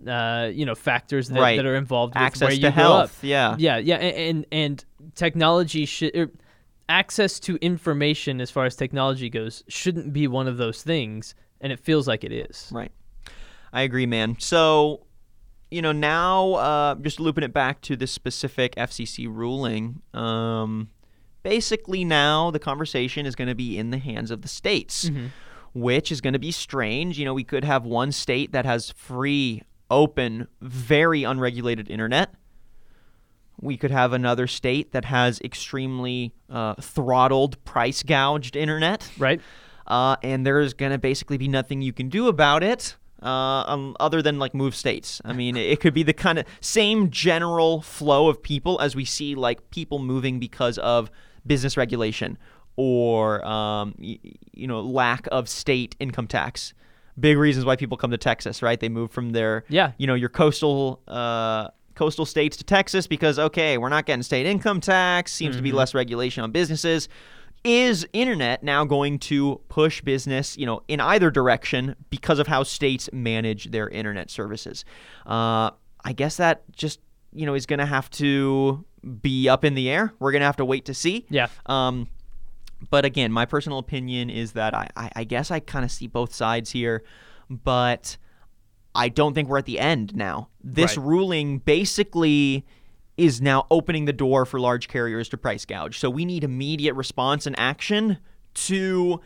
uh, 0.07 0.51
you 0.53 0.65
know, 0.65 0.75
factors 0.75 1.29
that, 1.29 1.41
Right. 1.41 1.57
that 1.57 1.67
are 1.67 1.77
involved 1.77 2.15
with 2.15 2.23
access 2.23 2.41
where 2.49 2.51
to 2.57 2.57
you 2.63 2.71
health. 2.71 3.11
up. 3.19 3.23
Yeah. 3.23 3.57
Yeah, 3.59 3.79
yeah, 3.79 3.97
a- 3.99 4.29
and 4.31 4.47
and 4.53 4.85
technology 5.15 5.85
should. 5.87 6.15
Er, 6.17 6.31
Access 6.89 7.39
to 7.41 7.55
information, 7.61 8.41
as 8.41 8.51
far 8.51 8.65
as 8.65 8.75
technology 8.75 9.31
goes, 9.31 9.63
shouldn't 9.69 10.13
be 10.13 10.27
one 10.27 10.49
of 10.49 10.57
those 10.57 10.83
things, 10.83 11.37
and 11.61 11.73
it 11.73 11.79
feels 11.79 12.09
like 12.09 12.25
it 12.25 12.33
is. 12.33 12.69
Right. 12.73 12.91
I 13.73 13.83
agree, 13.83 14.07
man. 14.07 14.35
So, 14.41 15.07
you 15.71 15.83
know, 15.83 15.93
now 15.93 16.55
uh, 16.55 16.95
just 16.97 17.21
looping 17.21 17.45
it 17.45 17.53
back 17.53 17.81
to 17.83 17.95
this 17.95 18.11
specific 18.11 18.75
FCC 18.75 19.29
ruling. 19.33 20.03
Um, 20.15 20.89
basically, 21.45 22.05
now 22.05 22.51
the 22.51 22.59
conversation 22.59 23.25
is 23.25 23.37
going 23.37 23.47
to 23.47 23.55
be 23.55 23.79
in 23.79 23.91
the 23.91 23.99
hands 23.99 24.33
of 24.33 24.43
the 24.43 24.49
states, 24.49 25.09
which 25.73 26.11
is 26.11 26.21
going 26.21 26.33
to 26.33 26.41
be 26.41 26.51
strange. 26.51 27.21
You 27.21 27.25
know, 27.25 27.35
we 27.35 27.45
could 27.45 27.63
have 27.65 27.85
one 27.85 28.11
state 28.11 28.51
that 28.51 28.65
has 28.65 28.91
free, 28.91 29.63
open, 29.91 30.47
very 30.61 31.25
unregulated 31.25 31.91
internet. 31.91 32.35
We 33.61 33.77
could 33.77 33.91
have 33.91 34.13
another 34.13 34.47
state 34.47 34.93
that 34.93 35.05
has 35.05 35.39
extremely 35.41 36.33
uh, 36.49 36.75
throttled, 36.77 37.63
price 37.65 38.03
gouged 38.03 38.57
internet 38.57 39.11
Right? 39.19 39.41
uh, 39.87 40.17
and 40.23 40.47
there's 40.47 40.73
gonna 40.73 40.99
basically 40.99 41.37
be 41.37 41.49
nothing 41.49 41.83
you 41.83 41.93
can 41.93 42.09
do 42.09 42.29
about 42.29 42.63
it. 42.63 42.97
Uh, 43.23 43.65
um, 43.67 43.95
other 44.01 44.23
than 44.23 44.39
like 44.39 44.55
move 44.55 44.75
states. 44.75 45.21
I 45.27 45.35
mean, 45.35 45.55
it 45.55 45.79
could 45.81 45.93
be 45.93 46.03
the 46.03 46.15
kind 46.15 46.39
of 46.39 46.47
same 46.63 47.11
general 47.11 47.83
flow 47.83 48.29
of 48.31 48.43
people 48.43 48.81
as 48.81 48.97
we 48.97 49.05
see 49.05 49.35
like 49.35 49.69
people 49.71 49.99
moving 49.99 50.39
because 50.39 50.79
of 50.79 51.11
business 51.47 51.77
regulation 51.77 52.39
or 52.77 53.45
um, 53.47 53.95
y- 53.99 54.19
you 54.55 54.67
know 54.67 54.81
lack 54.81 55.29
of 55.31 55.51
state 55.51 55.95
income 56.01 56.27
tax. 56.27 56.73
Big 57.19 57.37
reasons 57.37 57.65
why 57.65 57.77
people 57.77 57.97
come 57.97 58.11
to 58.13 58.19
Texas, 58.19 58.63
right? 58.63 58.79
They 58.79 58.89
move 58.89 59.11
from 59.11 59.31
their 59.31 59.65
Yeah. 59.69 59.93
you 59.99 60.07
know 60.07 60.15
your 60.15 60.29
coastal 60.29 61.03
uh, 61.09 61.69
coastal 61.95 62.25
states 62.25 62.57
to 62.59 62.65
Texas 62.65 63.07
because 63.07 63.39
okay, 63.39 63.77
we're 63.79 63.89
not 63.91 64.07
getting 64.07 64.23
state 64.23 64.47
income 64.47 64.81
tax. 64.81 65.33
Seems 65.33 65.57
to 65.57 65.63
be 65.63 65.73
less 65.73 65.95
regulation 65.95 66.43
on 66.43 66.51
businesses. 66.53 67.09
Is 67.63 68.07
internet 68.15 68.63
now 68.63 68.87
going 68.87 69.19
to 69.19 69.61
push 69.69 70.01
business, 70.01 70.57
you 70.57 70.65
know, 70.65 70.81
in 70.89 70.99
either 70.99 71.31
direction 71.31 71.95
because 72.09 72.39
of 72.39 72.47
how 72.47 72.63
states 72.63 73.11
manage 73.13 73.71
their 73.71 73.87
internet 73.91 74.31
services? 74.31 74.87
Uh, 75.27 75.71
I 76.03 76.15
guess 76.15 76.39
that 76.39 76.63
just 76.73 77.01
you 77.35 77.45
know 77.45 77.53
is 77.55 77.67
going 77.67 77.81
to 77.81 77.87
have 77.87 78.09
to 78.13 78.83
be 79.21 79.47
up 79.49 79.65
in 79.65 79.75
the 79.75 79.91
air. 79.91 80.15
We're 80.19 80.33
gonna 80.33 80.47
have 80.47 80.57
to 80.57 80.65
wait 80.65 80.87
to 80.87 80.95
see. 80.95 81.27
Yeah. 81.29 81.49
Um, 81.67 82.09
but 82.89 83.05
again, 83.05 83.31
my 83.33 83.45
personal 83.45 83.79
opinion 83.79 84.31
is 84.31 84.53
that 84.53 84.75
I, 84.75 84.89
I, 84.97 85.11
I 85.17 85.25
guess 85.25 85.51
I 85.51 85.61
kind 85.61 85.85
of 85.85 85.91
see 85.91 86.07
both 86.07 86.35
sides 86.35 86.71
here, 86.71 87.03
but 87.51 88.17
I 88.95 89.09
don't 89.09 89.35
think 89.35 89.49
we're 89.49 89.59
at 89.59 89.67
the 89.67 89.79
end 89.79 90.15
now. 90.17 90.49
This 90.63 90.97
Right. 90.97 91.07
ruling 91.07 91.59
basically 91.59 92.65
is 93.17 93.41
now 93.43 93.67
opening 93.71 94.07
the 94.07 94.13
door 94.13 94.47
for 94.47 94.59
large 94.59 94.89
carriers 94.89 95.29
to 95.29 95.37
price 95.37 95.65
gouge. 95.67 95.99
So 95.99 96.09
we 96.09 96.25
need 96.25 96.43
immediate 96.43 96.95
response 96.95 97.47
and 97.47 97.59
action 97.59 98.19
to 98.55 99.21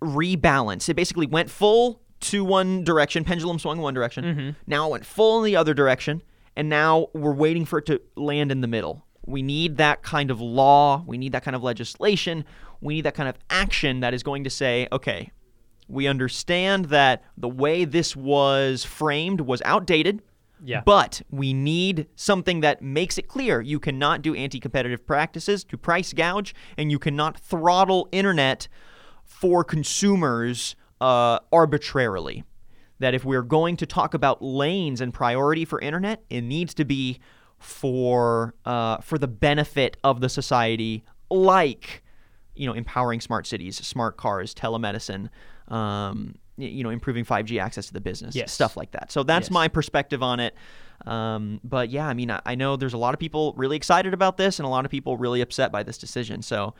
rebalance. 0.00 0.88
It 0.88 0.94
basically 0.94 1.26
went 1.26 1.50
full 1.50 2.00
to 2.20 2.44
one 2.44 2.84
direction, 2.84 3.24
pendulum 3.24 3.58
swung 3.58 3.78
one 3.78 3.94
direction. 3.94 4.24
Mm-hmm. 4.24 4.50
Now 4.66 4.86
it 4.86 4.90
went 4.90 5.06
full 5.06 5.38
in 5.38 5.44
the 5.44 5.56
other 5.56 5.74
direction, 5.74 6.22
and 6.54 6.68
now 6.68 7.08
we're 7.12 7.34
waiting 7.34 7.64
for 7.64 7.78
it 7.80 7.86
to 7.86 8.00
land 8.16 8.52
in 8.52 8.60
the 8.60 8.66
middle. 8.68 9.04
We 9.26 9.42
need 9.42 9.76
that 9.78 10.02
kind 10.02 10.30
of 10.30 10.40
law, 10.40 11.02
we 11.06 11.18
need 11.18 11.32
that 11.32 11.42
kind 11.42 11.56
of 11.56 11.62
legislation, 11.62 12.44
we 12.86 12.94
need 12.94 13.02
that 13.02 13.14
kind 13.14 13.28
of 13.28 13.36
action 13.50 14.00
that 14.00 14.14
is 14.14 14.22
going 14.22 14.44
to 14.44 14.50
say, 14.50 14.88
okay, 14.92 15.30
we 15.88 16.06
understand 16.06 16.86
that 16.86 17.22
the 17.36 17.48
way 17.48 17.84
this 17.84 18.16
was 18.16 18.84
framed 18.84 19.40
was 19.42 19.62
outdated. 19.64 20.22
Yeah. 20.64 20.82
But 20.84 21.20
we 21.30 21.52
need 21.52 22.06
something 22.16 22.60
that 22.60 22.80
makes 22.80 23.18
it 23.18 23.28
clear 23.28 23.60
you 23.60 23.78
cannot 23.78 24.22
do 24.22 24.34
anti 24.34 24.58
competitive 24.58 25.06
practices 25.06 25.64
to 25.64 25.76
price 25.76 26.14
gouge, 26.14 26.54
and 26.78 26.90
you 26.90 26.98
cannot 26.98 27.38
throttle 27.38 28.08
internet 28.10 28.66
for 29.22 29.62
consumers 29.62 30.74
uh, 31.00 31.40
arbitrarily. 31.52 32.44
That 33.00 33.12
if 33.12 33.22
we're 33.22 33.42
going 33.42 33.76
to 33.76 33.86
talk 33.86 34.14
about 34.14 34.40
lanes 34.40 35.02
and 35.02 35.12
priority 35.12 35.66
for 35.66 35.78
internet, 35.80 36.24
it 36.30 36.40
needs 36.40 36.72
to 36.74 36.86
be 36.86 37.20
for 37.58 38.54
uh, 38.64 38.98
for 38.98 39.18
the 39.18 39.28
benefit 39.28 39.98
of 40.02 40.22
the 40.22 40.30
society, 40.30 41.04
like 41.30 42.02
you 42.56 42.66
know 42.66 42.72
empowering 42.72 43.20
smart 43.20 43.46
cities, 43.46 43.76
smart 43.76 44.16
cars, 44.16 44.54
telemedicine, 44.54 45.28
um, 45.68 46.34
you 46.56 46.82
know 46.84 46.90
improving 46.90 47.24
5G 47.24 47.60
access 47.60 47.86
to 47.86 47.92
the 47.92 48.00
business, 48.00 48.34
Yes. 48.34 48.52
stuff 48.52 48.76
like 48.76 48.92
that. 48.92 49.12
So 49.12 49.22
that's 49.22 49.46
Yes. 49.46 49.50
my 49.52 49.68
perspective 49.68 50.22
on 50.22 50.40
it. 50.40 50.54
Um, 51.06 51.60
but 51.62 51.90
yeah, 51.90 52.06
I 52.08 52.14
mean, 52.14 52.30
I, 52.30 52.40
I 52.46 52.54
know 52.54 52.76
there's 52.76 52.94
a 52.94 52.98
lot 52.98 53.12
of 53.14 53.20
people 53.20 53.52
really 53.56 53.76
excited 53.76 54.14
about 54.14 54.36
this, 54.38 54.58
and 54.58 54.66
a 54.66 54.70
lot 54.70 54.84
of 54.84 54.90
people 54.90 55.16
really 55.16 55.40
upset 55.40 55.70
by 55.72 55.82
this 55.82 55.98
decision. 55.98 56.42
So. 56.42 56.74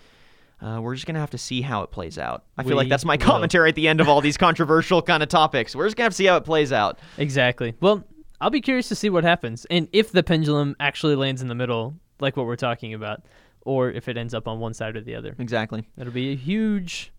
Uh, 0.58 0.80
we're 0.80 0.94
just 0.94 1.06
gonna 1.06 1.20
have 1.20 1.28
to 1.28 1.36
see 1.36 1.60
how 1.60 1.82
it 1.82 1.90
plays 1.90 2.16
out. 2.18 2.44
I 2.56 2.62
feel 2.62 2.76
like 2.78 2.88
that's 2.88 3.04
my 3.04 3.16
will. 3.16 3.26
commentary 3.26 3.68
at 3.68 3.74
the 3.74 3.86
end 3.88 4.00
of 4.00 4.08
all 4.08 4.22
these 4.22 4.38
controversial 4.46 5.02
kind 5.02 5.22
of 5.22 5.28
topics. 5.28 5.76
We're 5.76 5.84
just 5.84 5.98
gonna 5.98 6.06
have 6.06 6.12
to 6.12 6.16
see 6.16 6.24
how 6.24 6.38
it 6.38 6.44
plays 6.46 6.72
out. 6.72 6.98
Exactly. 7.18 7.74
Well, 7.78 8.04
I'll 8.40 8.48
be 8.48 8.62
curious 8.62 8.88
to 8.88 8.94
see 8.94 9.10
what 9.10 9.22
happens 9.22 9.66
and 9.66 9.86
if 9.92 10.12
the 10.12 10.22
pendulum 10.22 10.74
actually 10.80 11.14
lands 11.14 11.42
in 11.42 11.48
the 11.48 11.54
middle, 11.54 11.96
like 12.20 12.38
what 12.38 12.46
we're 12.46 12.56
talking 12.56 12.94
about, 12.94 13.26
or 13.66 13.90
if 13.90 14.08
it 14.08 14.16
ends 14.16 14.32
up 14.32 14.48
on 14.48 14.58
one 14.58 14.72
side 14.72 14.96
or 14.96 15.00
the 15.00 15.14
other. 15.14 15.34
Exactly. 15.38 15.86
That'll 15.96 16.12
be 16.12 16.32
a 16.32 16.36
huge. 16.36 17.12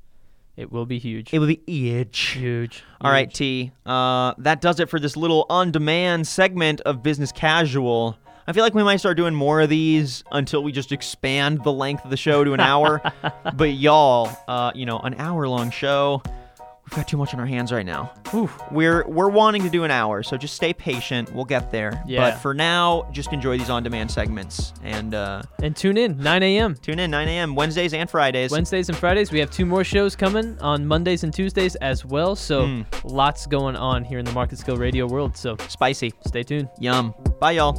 It 0.56 0.72
will 0.72 0.88
be 0.88 0.98
huge. 0.98 1.32
It 1.34 1.40
will 1.40 1.48
be 1.48 1.62
huge. 1.68 2.20
huge. 2.20 2.84
All 3.00 3.12
right, 3.12 3.28
huge. 3.28 3.38
T. 3.38 3.72
Uh, 3.86 4.34
that 4.40 4.60
does 4.60 4.80
it 4.80 4.90
for 4.90 5.00
this 5.00 5.16
little 5.16 5.46
on-demand 5.50 6.26
segment 6.26 6.82
of 6.82 7.04
business 7.04 7.32
casual. 7.32 8.18
I 8.48 8.54
feel 8.54 8.64
like 8.64 8.74
we 8.74 8.82
might 8.82 8.98
start 8.98 9.18
doing 9.18 9.36
more 9.36 9.62
of 9.62 9.70
these 9.70 10.24
until 10.32 10.64
we 10.64 10.72
just 10.72 10.92
expand 10.92 11.64
the 11.64 11.72
length 11.72 12.06
of 12.06 12.10
the 12.10 12.18
show 12.18 12.44
to 12.44 12.54
an 12.54 12.60
hour. 12.60 13.02
but 13.54 13.74
y'all, 13.74 14.36
uh, 14.48 14.72
you 14.74 14.86
know, 14.86 14.98
an 15.00 15.16
hour-long 15.20 15.70
show. 15.70 16.24
We've 16.90 16.96
got 16.96 17.08
too 17.10 17.18
much 17.18 17.34
on 17.34 17.40
our 17.42 17.46
hands 17.46 17.74
right 17.74 17.86
now. 17.86 18.14
We're 18.72 19.06
we're 19.08 19.28
wanting 19.30 19.62
to 19.64 19.70
do 19.70 19.84
an 19.84 19.92
hour, 19.92 20.24
so 20.24 20.38
just 20.38 20.56
stay 20.56 20.72
patient. 20.74 21.34
We'll 21.34 21.44
get 21.44 21.70
there. 21.70 22.02
Yeah. 22.08 22.32
But 22.32 22.40
for 22.40 22.54
now, 22.54 23.10
just 23.12 23.34
enjoy 23.34 23.58
these 23.58 23.70
on-demand 23.70 24.10
segments 24.10 24.72
and 24.84 25.14
uh, 25.14 25.42
And 25.62 25.76
tune 25.76 25.98
in 25.98 26.18
9 26.18 26.44
a.m. 26.44 26.76
tune 26.76 27.00
in 27.00 27.12
9 27.12 27.28
a.m. 27.28 27.56
Wednesdays 27.56 27.94
and 27.94 28.10
Fridays. 28.10 28.52
Wednesdays 28.52 28.88
and 28.88 28.98
Fridays. 28.98 29.34
We 29.34 29.40
have 29.40 29.52
two 29.52 29.66
more 29.66 29.84
shows 29.84 30.16
coming 30.16 30.58
on 30.60 30.88
Mondays 30.88 31.26
and 31.26 31.34
Tuesdays 31.34 31.76
as 31.76 32.06
well. 32.06 32.36
So 32.38 32.62
Mm. 32.62 32.86
lots 33.04 33.48
going 33.48 33.76
on 33.76 34.06
here 34.06 34.20
in 34.20 34.26
the 34.26 34.32
MarketScale 34.32 34.80
Radio 34.80 35.08
world. 35.08 35.36
So 35.36 35.58
Spicy. 35.68 36.14
stay 36.26 36.44
tuned. 36.44 36.70
Yum. 36.80 37.14
Bye, 37.42 37.52
y'all. 37.52 37.76